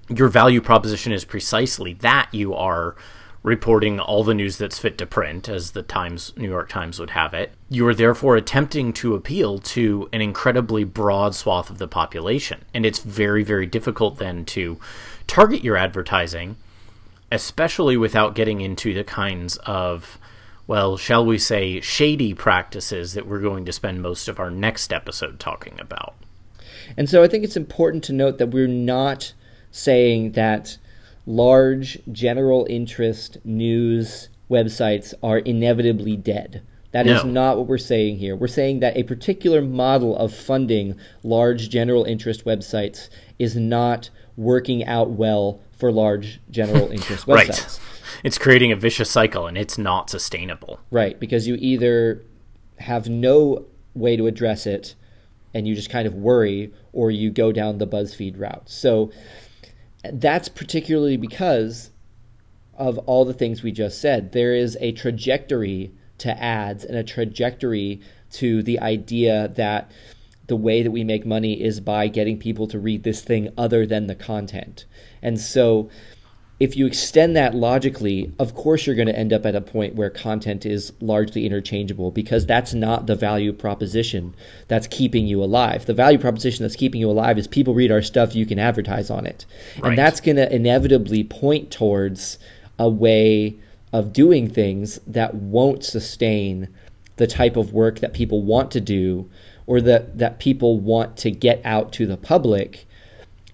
your 0.09 0.29
value 0.29 0.63
proposition 0.63 1.13
is 1.13 1.27
precisely 1.27 1.93
that 1.95 2.29
you 2.33 2.55
are 2.55 2.97
reporting 3.45 4.01
all 4.01 4.25
the 4.25 4.35
news 4.35 4.57
that's 4.57 4.79
fit 4.79 4.97
to 4.99 5.07
print, 5.07 5.49
as 5.49 5.73
the 5.73 5.83
Times, 5.83 6.33
New 6.37 6.49
York 6.49 6.71
Times 6.71 6.99
would 6.99 7.11
have 7.11 7.35
it. 7.35 7.53
You 7.69 7.87
are 7.87 7.95
therefore 7.95 8.37
attempting 8.37 8.93
to 8.95 9.15
appeal 9.15 9.59
to 9.59 10.09
an 10.13 10.23
incredibly 10.23 10.83
broad 10.83 11.35
swath 11.35 11.69
of 11.69 11.77
the 11.77 11.87
population. 11.87 12.65
And 12.73 12.87
it's 12.87 13.01
very, 13.01 13.45
very 13.45 13.67
difficult 13.67 14.17
then 14.17 14.47
to 14.47 14.81
target 15.27 15.63
your 15.63 15.77
advertising, 15.77 16.57
especially 17.31 17.97
without 17.97 18.35
getting 18.35 18.61
into 18.61 18.95
the 18.95 19.05
kinds 19.05 19.57
of, 19.67 20.19
well, 20.67 20.97
shall 20.97 21.25
we 21.25 21.39
say, 21.39 21.81
shady 21.81 22.35
practices 22.35 23.15
that 23.15 23.27
we're 23.27 23.41
going 23.41 23.65
to 23.65 23.73
spend 23.73 24.03
most 24.03 24.29
of 24.29 24.39
our 24.39 24.51
next 24.51 24.93
episode 24.93 25.39
talking 25.41 25.79
about. 25.81 26.15
And 26.97 27.09
so 27.09 27.23
I 27.23 27.29
think 27.29 27.45
it's 27.45 27.57
important 27.57 28.05
to 28.05 28.13
note 28.13 28.39
that 28.39 28.51
we're 28.51 28.67
not 28.69 29.33
saying 29.71 30.33
that 30.33 30.79
large 31.27 31.99
general 32.13 32.67
interest 32.69 33.39
news 33.45 34.29
websites 34.51 35.15
are 35.23 35.39
inevitably 35.39 36.17
dead. 36.17 36.63
That 36.93 37.07
is 37.09 37.25
No. 37.25 37.31
not 37.31 37.57
what 37.57 37.67
we're 37.67 37.79
saying 37.79 38.19
here. 38.19 38.37
We're 38.37 38.47
saying 38.47 38.81
that 38.81 38.97
a 38.97 39.03
particular 39.03 39.61
model 39.61 40.17
of 40.17 40.33
funding 40.33 40.95
large 41.25 41.69
general 41.69 42.05
interest 42.05 42.45
websites 42.45 43.09
is 43.39 43.57
not 43.57 44.11
working 44.37 44.85
out 44.85 45.11
well 45.11 45.59
for 45.85 45.93
large 45.93 46.41
general 46.51 46.91
interest 46.91 47.27
websites. 47.27 47.79
Right. 47.79 47.81
It's 48.25 48.39
creating 48.39 48.73
a 48.73 48.77
vicious 48.77 49.11
cycle 49.11 49.47
and 49.47 49.59
it's 49.59 49.77
not 49.77 50.09
sustainable. 50.09 50.81
Right, 50.91 51.21
because 51.21 51.47
you 51.47 51.57
either 51.61 52.25
have 52.79 53.11
no 53.11 53.67
way 53.93 54.17
to 54.17 54.27
address 54.27 54.67
it 54.67 54.95
and 55.53 55.69
you 55.69 55.75
just 55.75 55.91
kind 55.91 56.07
of 56.07 56.15
worry, 56.15 56.73
or 56.95 57.11
you 57.11 57.31
go 57.31 57.53
down 57.53 57.77
the 57.77 57.87
BuzzFeed 57.87 58.41
route. 58.41 58.63
So 58.65 59.13
that's 60.11 60.49
particularly 60.49 61.19
because 61.19 61.91
of 62.79 62.97
all 63.01 63.27
the 63.27 63.35
things 63.35 63.63
we 63.63 63.71
just 63.71 64.01
said. 64.01 64.33
There 64.33 64.55
is 64.55 64.79
a 64.81 64.93
trajectory 64.93 65.93
to 66.17 66.43
ads 66.43 66.83
and 66.83 66.97
a 66.97 67.05
trajectory 67.05 68.01
to 68.33 68.63
the 68.63 68.81
idea 68.81 69.49
that 69.49 69.91
the 70.47 70.57
way 70.57 70.83
that 70.83 70.91
we 70.91 71.05
make 71.05 71.25
money 71.25 71.63
is 71.63 71.81
by 71.81 72.09
getting 72.09 72.39
people 72.39 72.67
to 72.69 72.79
read 72.79 73.03
this 73.03 73.23
thing 73.23 73.49
other 73.57 73.87
than 73.87 74.07
the 74.07 74.15
content. 74.15 74.85
And 75.23 75.41
so 75.41 75.89
if 76.61 76.77
you 76.77 76.87
extend 76.87 77.35
that 77.35 77.55
logically, 77.55 78.33
of 78.39 78.55
course 78.55 78.87
you're 78.87 78.95
going 78.95 79.09
to 79.09 79.19
end 79.19 79.33
up 79.33 79.45
at 79.45 79.57
a 79.57 79.61
point 79.61 79.97
where 79.97 80.09
content 80.09 80.65
is 80.65 80.93
largely 81.01 81.47
interchangeable 81.47 82.11
because 82.11 82.47
that's 82.47 82.73
not 82.73 83.07
the 83.07 83.17
value 83.17 83.53
proposition 83.53 84.35
that's 84.69 84.87
keeping 84.87 85.27
you 85.27 85.43
alive. 85.43 85.87
The 85.87 85.95
value 85.95 86.19
proposition 86.19 86.63
that's 86.63 86.77
keeping 86.77 87.01
you 87.01 87.11
alive 87.11 87.39
is 87.39 87.49
people 87.49 87.75
read 87.75 87.91
our 87.91 88.03
stuff, 88.03 88.37
you 88.37 88.47
can 88.47 88.59
advertise 88.59 89.11
on 89.11 89.27
it. 89.27 89.47
Right. 89.81 89.91
And 89.91 89.99
that's 89.99 90.21
going 90.21 90.37
to 90.37 90.55
inevitably 90.55 91.25
point 91.25 91.73
towards 91.73 92.39
a 92.79 92.89
way 92.89 93.57
of 93.93 94.13
doing 94.13 94.49
things 94.49 95.01
that 95.07 95.35
won't 95.35 95.85
sustain 95.85 96.69
the 97.17 97.27
type 97.27 97.57
of 97.57 97.73
work 97.73 98.01
that 98.01 98.13
people 98.13 98.43
want 98.43 98.71
to 98.73 98.81
do 98.81 99.29
or 99.67 99.81
that, 99.81 100.19
that 100.19 100.39
people 100.39 100.79
want 100.79 101.17
to 101.19 101.31
get 101.31 101.61
out 101.65 101.93
to 101.93 102.07
the 102.07 102.17
public 102.17 102.87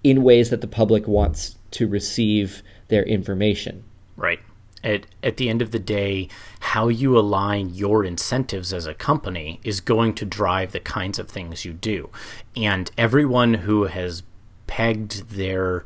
in 0.02 0.22
ways 0.22 0.50
that 0.50 0.60
the 0.60 0.66
public 0.66 1.06
wants 1.06 1.56
to 1.72 1.86
receive 1.86 2.62
their 2.88 3.02
information. 3.04 3.84
Right. 4.16 4.40
At, 4.82 5.06
at 5.22 5.36
the 5.36 5.48
end 5.50 5.60
of 5.60 5.72
the 5.72 5.78
day, 5.78 6.28
how 6.60 6.88
you 6.88 7.18
align 7.18 7.74
your 7.74 8.04
incentives 8.04 8.72
as 8.72 8.86
a 8.86 8.94
company 8.94 9.60
is 9.62 9.80
going 9.80 10.14
to 10.14 10.24
drive 10.24 10.72
the 10.72 10.80
kinds 10.80 11.18
of 11.18 11.28
things 11.28 11.64
you 11.64 11.72
do. 11.74 12.08
And 12.56 12.90
everyone 12.96 13.54
who 13.54 13.84
has 13.84 14.22
pegged 14.66 15.30
their 15.30 15.84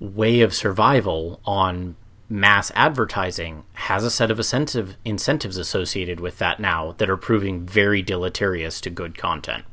way 0.00 0.40
of 0.40 0.54
survival 0.54 1.40
on 1.44 1.96
mass 2.28 2.72
advertising 2.74 3.64
has 3.74 4.04
a 4.04 4.10
set 4.10 4.30
of 4.30 4.38
incentive, 4.38 4.96
incentives 5.04 5.56
associated 5.56 6.20
with 6.20 6.38
that 6.38 6.58
now 6.58 6.92
that 6.98 7.08
are 7.08 7.16
proving 7.16 7.64
very 7.64 8.02
deleterious 8.02 8.80
to 8.80 8.90
good 8.90 9.16
content. 9.16 9.64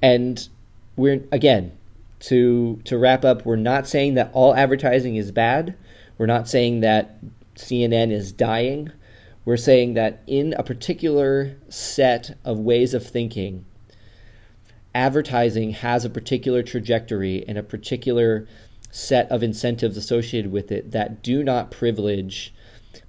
And 0.00 0.48
we're 0.96 1.24
again 1.30 1.76
to 2.20 2.80
to 2.84 2.98
wrap 2.98 3.24
up, 3.24 3.44
we're 3.44 3.56
not 3.56 3.86
saying 3.86 4.14
that 4.14 4.30
all 4.32 4.54
advertising 4.54 5.16
is 5.16 5.30
bad. 5.30 5.76
We're 6.16 6.26
not 6.26 6.48
saying 6.48 6.80
that 6.80 7.18
CNN 7.54 8.10
is 8.10 8.32
dying. 8.32 8.90
We're 9.44 9.56
saying 9.56 9.94
that 9.94 10.22
in 10.26 10.52
a 10.54 10.62
particular 10.62 11.56
set 11.68 12.36
of 12.44 12.58
ways 12.58 12.92
of 12.92 13.06
thinking, 13.06 13.64
advertising 14.94 15.70
has 15.70 16.04
a 16.04 16.10
particular 16.10 16.62
trajectory 16.62 17.44
and 17.48 17.56
a 17.56 17.62
particular 17.62 18.46
set 18.90 19.30
of 19.30 19.42
incentives 19.42 19.96
associated 19.96 20.50
with 20.50 20.72
it 20.72 20.92
that 20.92 21.22
do 21.22 21.42
not 21.42 21.70
privilege 21.70 22.52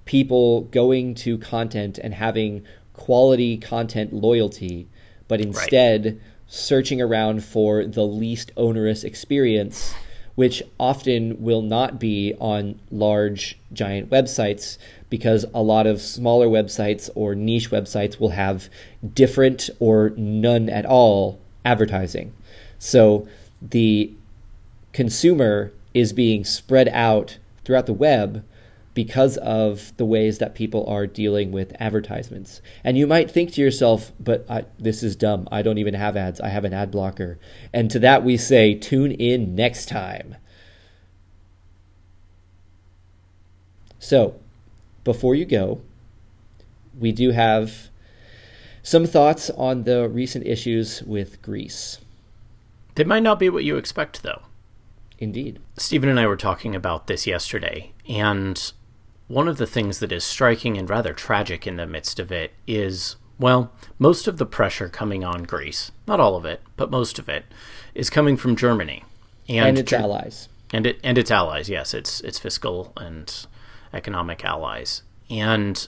people 0.04 0.62
going 0.62 1.14
to 1.14 1.38
content 1.38 1.98
and 1.98 2.14
having 2.14 2.64
quality 2.92 3.56
content 3.56 4.12
loyalty, 4.12 4.88
but 5.28 5.40
instead 5.40 6.20
searching 6.46 7.00
around 7.00 7.44
for 7.44 7.86
the 7.86 8.04
least 8.04 8.50
onerous 8.56 9.04
experience, 9.04 9.94
which 10.34 10.62
often 10.78 11.40
will 11.40 11.62
not 11.62 12.00
be 12.00 12.34
on 12.40 12.78
large, 12.90 13.58
giant 13.72 14.10
websites 14.10 14.78
because 15.08 15.44
a 15.54 15.62
lot 15.62 15.86
of 15.86 16.00
smaller 16.00 16.48
websites 16.48 17.08
or 17.14 17.34
niche 17.34 17.70
websites 17.70 18.18
will 18.18 18.30
have 18.30 18.68
different 19.14 19.70
or 19.78 20.10
none 20.16 20.68
at 20.68 20.84
all 20.84 21.38
advertising. 21.64 22.32
So 22.78 23.28
the 23.62 24.12
consumer 24.92 25.72
is 25.94 26.12
being 26.12 26.44
spread 26.44 26.88
out 26.88 27.38
throughout 27.64 27.86
the 27.86 27.92
web 27.92 28.44
because 28.92 29.36
of 29.38 29.96
the 29.96 30.04
ways 30.04 30.38
that 30.38 30.54
people 30.54 30.84
are 30.86 31.06
dealing 31.06 31.52
with 31.52 31.74
advertisements. 31.78 32.60
And 32.82 32.98
you 32.98 33.06
might 33.06 33.30
think 33.30 33.52
to 33.52 33.60
yourself, 33.60 34.12
but 34.18 34.44
I, 34.50 34.64
this 34.78 35.02
is 35.02 35.14
dumb. 35.14 35.48
I 35.52 35.62
don't 35.62 35.78
even 35.78 35.94
have 35.94 36.16
ads. 36.16 36.40
I 36.40 36.48
have 36.48 36.64
an 36.64 36.74
ad 36.74 36.90
blocker. 36.90 37.38
And 37.72 37.90
to 37.92 37.98
that 38.00 38.24
we 38.24 38.36
say, 38.36 38.74
tune 38.74 39.12
in 39.12 39.54
next 39.54 39.88
time. 39.88 40.36
So, 43.98 44.40
before 45.04 45.34
you 45.34 45.44
go, 45.44 45.82
we 46.98 47.12
do 47.12 47.30
have 47.30 47.90
some 48.82 49.06
thoughts 49.06 49.50
on 49.50 49.84
the 49.84 50.08
recent 50.08 50.46
issues 50.46 51.02
with 51.02 51.40
Greece. 51.42 51.98
They 52.96 53.04
might 53.04 53.22
not 53.22 53.38
be 53.38 53.50
what 53.50 53.64
you 53.64 53.76
expect, 53.76 54.22
though. 54.22 54.42
Indeed. 55.20 55.60
Stephen 55.76 56.08
and 56.08 56.18
I 56.18 56.26
were 56.26 56.36
talking 56.36 56.74
about 56.74 57.06
this 57.06 57.26
yesterday, 57.26 57.92
and 58.08 58.72
one 59.28 59.46
of 59.48 59.58
the 59.58 59.66
things 59.66 59.98
that 60.00 60.10
is 60.10 60.24
striking 60.24 60.76
and 60.78 60.88
rather 60.88 61.12
tragic 61.12 61.66
in 61.66 61.76
the 61.76 61.86
midst 61.86 62.18
of 62.18 62.32
it 62.32 62.54
is, 62.66 63.16
well, 63.38 63.70
most 63.98 64.26
of 64.26 64.38
the 64.38 64.46
pressure 64.46 64.88
coming 64.88 65.22
on 65.22 65.42
Greece, 65.44 65.92
not 66.06 66.20
all 66.20 66.36
of 66.36 66.44
it, 66.46 66.62
but 66.76 66.90
most 66.90 67.18
of 67.18 67.28
it, 67.28 67.44
is 67.94 68.08
coming 68.10 68.36
from 68.36 68.56
Germany 68.56 69.04
And, 69.48 69.78
its 69.78 69.90
Ger- 69.90 69.98
allies. 69.98 70.48
and 70.72 70.86
it 70.86 70.98
and 71.04 71.18
its 71.18 71.30
allies. 71.30 71.68
Yes, 71.68 71.92
its 71.92 72.20
its 72.22 72.38
fiscal 72.38 72.92
and 72.96 73.46
economic 73.92 74.44
allies. 74.44 75.02
And 75.28 75.86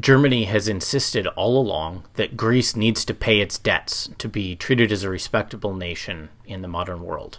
Germany 0.00 0.44
has 0.44 0.68
insisted 0.68 1.26
all 1.28 1.58
along 1.60 2.04
that 2.14 2.36
Greece 2.36 2.74
needs 2.74 3.04
to 3.04 3.14
pay 3.14 3.40
its 3.40 3.56
debts 3.58 4.10
to 4.18 4.28
be 4.28 4.56
treated 4.56 4.90
as 4.90 5.04
a 5.04 5.10
respectable 5.10 5.74
nation 5.74 6.30
in 6.44 6.62
the 6.62 6.68
modern 6.68 7.02
world. 7.02 7.38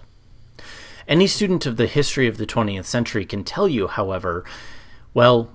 Any 1.08 1.28
student 1.28 1.66
of 1.66 1.78
the 1.78 1.88
history 1.88 2.28
of 2.28 2.38
the 2.38 2.46
20th 2.46 2.86
century 2.86 3.26
can 3.26 3.44
tell 3.44 3.68
you, 3.68 3.88
however, 3.88 4.44
well, 5.14 5.50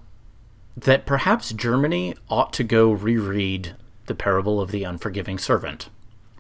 that 0.76 1.06
perhaps 1.06 1.52
Germany 1.52 2.14
ought 2.28 2.52
to 2.54 2.64
go 2.64 2.92
reread 2.92 3.74
the 4.06 4.14
parable 4.14 4.60
of 4.60 4.70
the 4.70 4.84
unforgiving 4.84 5.38
servant. 5.38 5.88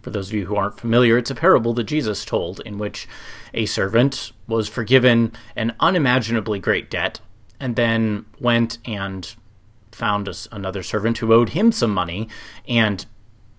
For 0.02 0.10
those 0.10 0.28
of 0.28 0.34
you 0.34 0.46
who 0.46 0.56
aren't 0.56 0.78
familiar, 0.78 1.18
it's 1.18 1.30
a 1.30 1.34
parable 1.34 1.74
that 1.74 1.84
Jesus 1.84 2.24
told 2.24 2.60
in 2.60 2.78
which 2.78 3.08
a 3.52 3.66
servant 3.66 4.32
was 4.46 4.68
forgiven 4.68 5.32
an 5.56 5.74
unimaginably 5.80 6.58
great 6.58 6.88
debt 6.88 7.20
and 7.58 7.76
then 7.76 8.26
went 8.38 8.78
and 8.84 9.34
found 9.90 10.28
another 10.52 10.82
servant 10.82 11.18
who 11.18 11.32
owed 11.32 11.50
him 11.50 11.72
some 11.72 11.92
money 11.92 12.28
and 12.68 13.06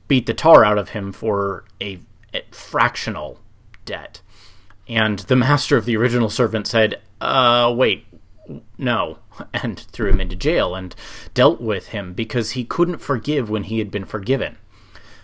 beat 0.08 0.26
the 0.26 0.34
tar 0.34 0.64
out 0.64 0.78
of 0.78 0.90
him 0.90 1.12
for 1.12 1.66
a, 1.82 2.00
a 2.34 2.42
fractional 2.52 3.40
debt. 3.86 4.22
And 4.90 5.20
the 5.20 5.36
master 5.36 5.78
of 5.78 5.86
the 5.86 5.96
original 5.96 6.32
servant 6.32 6.66
said, 6.66 7.00
uh, 7.22 7.72
wait, 7.76 8.08
no, 8.78 9.20
and 9.54 9.80
threw 9.80 10.10
him 10.10 10.20
into 10.20 10.36
jail 10.36 10.74
and 10.74 10.96
dealt 11.36 11.62
with 11.62 11.90
him 11.90 12.14
because 12.14 12.52
he 12.52 12.66
couldn't 12.66 12.98
forgive 12.98 13.50
when 13.50 13.64
he 13.64 13.78
had 13.78 13.92
been 13.92 14.06
forgiven. 14.06 14.58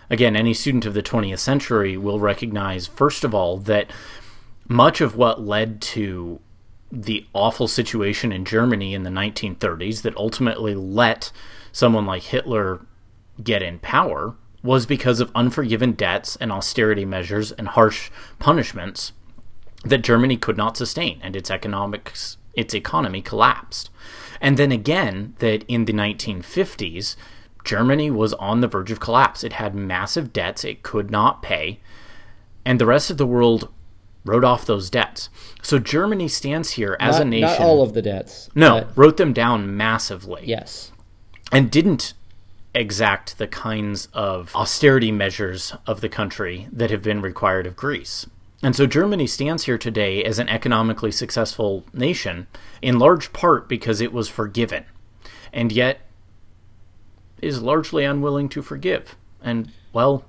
Again, 0.08 0.36
any 0.36 0.54
student 0.54 0.86
of 0.86 0.94
the 0.94 1.02
20th 1.02 1.40
century 1.40 1.96
will 1.96 2.20
recognize, 2.20 2.86
first 2.86 3.24
of 3.24 3.34
all, 3.34 3.56
that 3.58 3.90
much 4.68 5.00
of 5.00 5.16
what 5.16 5.40
led 5.40 5.80
to 5.80 6.38
the 6.92 7.26
awful 7.32 7.66
situation 7.66 8.30
in 8.30 8.44
Germany 8.44 8.94
in 8.94 9.02
the 9.02 9.10
1930s 9.10 10.02
that 10.02 10.16
ultimately 10.16 10.76
let 10.76 11.32
someone 11.72 12.06
like 12.06 12.22
Hitler 12.22 12.86
get 13.42 13.62
in 13.62 13.80
power 13.80 14.36
was 14.62 14.86
because 14.86 15.18
of 15.18 15.32
unforgiven 15.34 15.92
debts 15.92 16.36
and 16.36 16.52
austerity 16.52 17.04
measures 17.04 17.50
and 17.52 17.68
harsh 17.68 18.10
punishments 18.38 19.12
that 19.88 20.02
Germany 20.02 20.36
could 20.36 20.56
not 20.56 20.76
sustain 20.76 21.20
and 21.22 21.36
its 21.36 21.50
economics 21.50 22.36
its 22.54 22.74
economy 22.74 23.20
collapsed. 23.20 23.90
And 24.40 24.56
then 24.56 24.72
again 24.72 25.34
that 25.38 25.64
in 25.68 25.84
the 25.84 25.92
1950s 25.92 27.16
Germany 27.66 28.10
was 28.10 28.32
on 28.34 28.60
the 28.60 28.68
verge 28.68 28.90
of 28.90 29.00
collapse. 29.00 29.44
It 29.44 29.54
had 29.54 29.74
massive 29.74 30.32
debts 30.32 30.64
it 30.64 30.82
could 30.82 31.10
not 31.10 31.42
pay, 31.42 31.80
and 32.64 32.80
the 32.80 32.86
rest 32.86 33.10
of 33.10 33.18
the 33.18 33.26
world 33.26 33.72
wrote 34.24 34.44
off 34.44 34.64
those 34.64 34.88
debts. 34.88 35.28
So 35.62 35.78
Germany 35.78 36.28
stands 36.28 36.72
here 36.72 36.96
as 37.00 37.16
not, 37.16 37.22
a 37.22 37.24
nation. 37.24 37.48
Not 37.48 37.60
all 37.60 37.82
of 37.82 37.92
the 37.92 38.02
debts. 38.02 38.48
no, 38.54 38.88
wrote 38.94 39.16
them 39.16 39.32
down 39.32 39.76
massively 39.76 40.42
yes. 40.46 40.92
and 41.52 41.70
didn't 41.70 42.14
exact 42.74 43.38
the 43.38 43.46
kinds 43.46 44.08
of 44.12 44.54
austerity 44.54 45.10
measures 45.10 45.74
of 45.86 46.00
the 46.00 46.08
country 46.08 46.68
that 46.72 46.90
have 46.90 47.02
been 47.02 47.20
required 47.20 47.66
of 47.66 47.74
Greece. 47.74 48.26
And 48.62 48.74
so 48.74 48.86
Germany 48.86 49.26
stands 49.26 49.64
here 49.64 49.78
today 49.78 50.24
as 50.24 50.38
an 50.38 50.48
economically 50.48 51.12
successful 51.12 51.84
nation, 51.92 52.46
in 52.80 52.98
large 52.98 53.32
part 53.32 53.68
because 53.68 54.00
it 54.00 54.12
was 54.12 54.28
forgiven. 54.28 54.86
and 55.56 55.72
yet 55.72 56.00
is 57.40 57.62
largely 57.62 58.04
unwilling 58.04 58.48
to 58.50 58.62
forgive. 58.62 59.16
And, 59.42 59.72
well, 59.92 60.24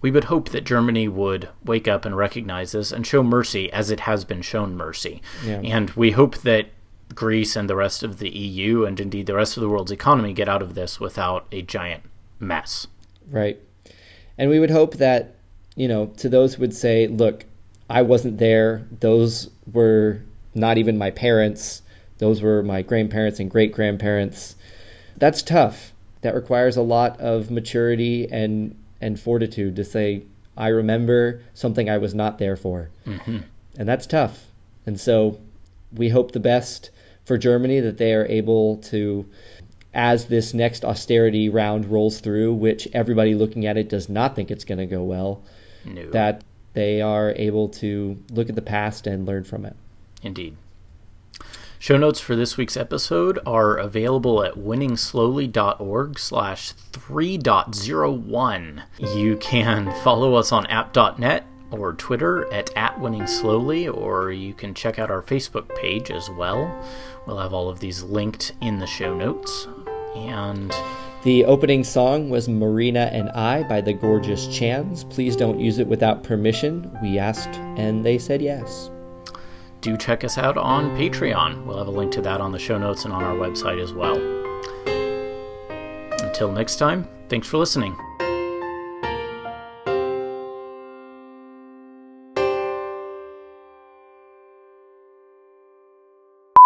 we 0.00 0.10
would 0.10 0.24
hope 0.24 0.50
that 0.50 0.64
Germany 0.64 1.08
would 1.08 1.48
wake 1.64 1.88
up 1.88 2.04
and 2.04 2.16
recognize 2.16 2.72
this 2.72 2.92
and 2.92 3.06
show 3.06 3.22
mercy 3.22 3.72
as 3.72 3.90
it 3.90 4.00
has 4.00 4.24
been 4.24 4.42
shown 4.42 4.76
mercy. 4.76 5.22
Yeah. 5.44 5.60
And 5.60 5.90
we 5.90 6.10
hope 6.10 6.38
that 6.38 6.68
Greece 7.14 7.56
and 7.56 7.70
the 7.70 7.76
rest 7.76 8.02
of 8.02 8.18
the 8.18 8.30
EU 8.30 8.84
and 8.84 8.98
indeed 8.98 9.26
the 9.26 9.34
rest 9.34 9.56
of 9.56 9.60
the 9.62 9.68
world's 9.68 9.92
economy 9.92 10.32
get 10.32 10.48
out 10.48 10.62
of 10.62 10.74
this 10.74 10.98
without 10.98 11.46
a 11.52 11.62
giant 11.62 12.02
mess. 12.40 12.86
Right. 13.30 13.58
And 14.36 14.50
we 14.50 14.58
would 14.58 14.70
hope 14.70 14.96
that, 14.96 15.36
you 15.76 15.86
know, 15.86 16.06
to 16.18 16.28
those 16.28 16.54
who 16.54 16.60
would 16.62 16.74
say, 16.74 17.06
look, 17.06 17.44
I 17.88 18.02
wasn't 18.02 18.38
there, 18.38 18.86
those 19.00 19.50
were 19.70 20.20
not 20.54 20.78
even 20.78 20.96
my 20.96 21.10
parents, 21.10 21.82
those 22.18 22.40
were 22.42 22.62
my 22.62 22.82
grandparents 22.82 23.40
and 23.40 23.50
great 23.50 23.72
grandparents. 23.72 24.56
That's 25.16 25.42
tough. 25.42 25.92
That 26.22 26.34
requires 26.34 26.76
a 26.76 26.82
lot 26.82 27.20
of 27.20 27.50
maturity 27.50 28.26
and, 28.30 28.76
and 29.00 29.18
fortitude 29.20 29.76
to 29.76 29.84
say, 29.84 30.22
I 30.56 30.68
remember 30.68 31.42
something 31.52 31.90
I 31.90 31.98
was 31.98 32.14
not 32.14 32.38
there 32.38 32.56
for. 32.56 32.90
Mm-hmm. 33.06 33.38
And 33.76 33.88
that's 33.88 34.06
tough. 34.06 34.46
And 34.86 34.98
so 34.98 35.40
we 35.92 36.10
hope 36.10 36.32
the 36.32 36.40
best 36.40 36.90
for 37.24 37.36
Germany 37.36 37.80
that 37.80 37.98
they 37.98 38.14
are 38.14 38.26
able 38.26 38.76
to, 38.78 39.26
as 39.92 40.26
this 40.26 40.54
next 40.54 40.84
austerity 40.84 41.48
round 41.48 41.86
rolls 41.86 42.20
through, 42.20 42.54
which 42.54 42.86
everybody 42.92 43.34
looking 43.34 43.66
at 43.66 43.76
it 43.76 43.88
does 43.88 44.08
not 44.08 44.36
think 44.36 44.50
it's 44.50 44.64
going 44.64 44.78
to 44.78 44.86
go 44.86 45.02
well, 45.02 45.42
No. 45.84 46.08
that 46.10 46.42
they 46.74 47.00
are 47.00 47.32
able 47.36 47.68
to 47.70 48.18
look 48.30 48.48
at 48.48 48.54
the 48.54 48.62
past 48.62 49.06
and 49.06 49.26
learn 49.26 49.44
from 49.44 49.64
it. 49.64 49.76
Indeed. 50.22 50.56
Show 51.78 51.96
notes 51.98 52.18
for 52.18 52.34
this 52.34 52.56
week's 52.56 52.76
episode 52.78 53.38
are 53.44 53.76
available 53.76 54.42
at 54.42 54.54
winningslowly.org 54.54 56.18
slash 56.18 56.72
3.01. 56.92 58.82
You 59.14 59.36
can 59.36 59.92
follow 60.02 60.34
us 60.34 60.50
on 60.50 60.66
app.net 60.68 61.44
or 61.70 61.92
Twitter 61.92 62.50
at, 62.52 62.74
at 62.76 62.96
winningslowly, 62.96 63.94
or 63.94 64.32
you 64.32 64.54
can 64.54 64.72
check 64.72 64.98
out 64.98 65.10
our 65.10 65.22
Facebook 65.22 65.74
page 65.76 66.10
as 66.10 66.30
well. 66.30 66.74
We'll 67.26 67.38
have 67.38 67.52
all 67.52 67.68
of 67.68 67.80
these 67.80 68.02
linked 68.02 68.52
in 68.62 68.78
the 68.78 68.86
show 68.86 69.14
notes. 69.14 69.68
And 70.16 70.72
The 71.24 71.44
opening 71.46 71.84
song 71.84 72.28
was 72.28 72.50
Marina 72.50 73.08
and 73.10 73.30
I 73.30 73.62
by 73.62 73.80
the 73.80 73.94
Gorgeous 73.94 74.46
Chans. 74.46 75.04
Please 75.04 75.34
don't 75.36 75.58
use 75.58 75.78
it 75.78 75.86
without 75.86 76.22
permission. 76.22 76.94
We 77.02 77.18
asked 77.18 77.48
and 77.78 78.04
they 78.04 78.18
said 78.18 78.42
yes. 78.42 78.90
do 79.80 79.96
check 79.96 80.22
us 80.22 80.36
out 80.36 80.58
on 80.58 80.90
Patreon. 80.98 81.64
We'll 81.64 81.78
have 81.78 81.86
a 81.86 81.90
link 81.90 82.12
to 82.12 82.20
that 82.20 82.42
on 82.42 82.52
the 82.52 82.58
show 82.58 82.76
notes 82.76 83.06
and 83.06 83.14
on 83.14 83.24
our 83.24 83.36
website 83.36 83.82
as 83.82 83.94
well. 83.94 84.16
Until 86.22 86.52
next 86.52 86.76
time, 86.76 87.08
thanks 87.30 87.48
for 87.48 87.56
listening. 87.56 87.96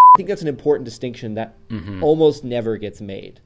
I 0.01 0.17
think 0.17 0.29
that's 0.29 0.43
an 0.43 0.49
important 0.49 0.85
distinction 0.85 1.35
that 1.35 1.65
mm-hmm. 1.69 2.03
almost 2.03 2.43
never 2.43 2.77
gets 2.77 3.01
made. 3.01 3.39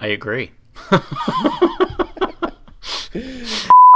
I 0.00 0.08
agree. 0.08 0.52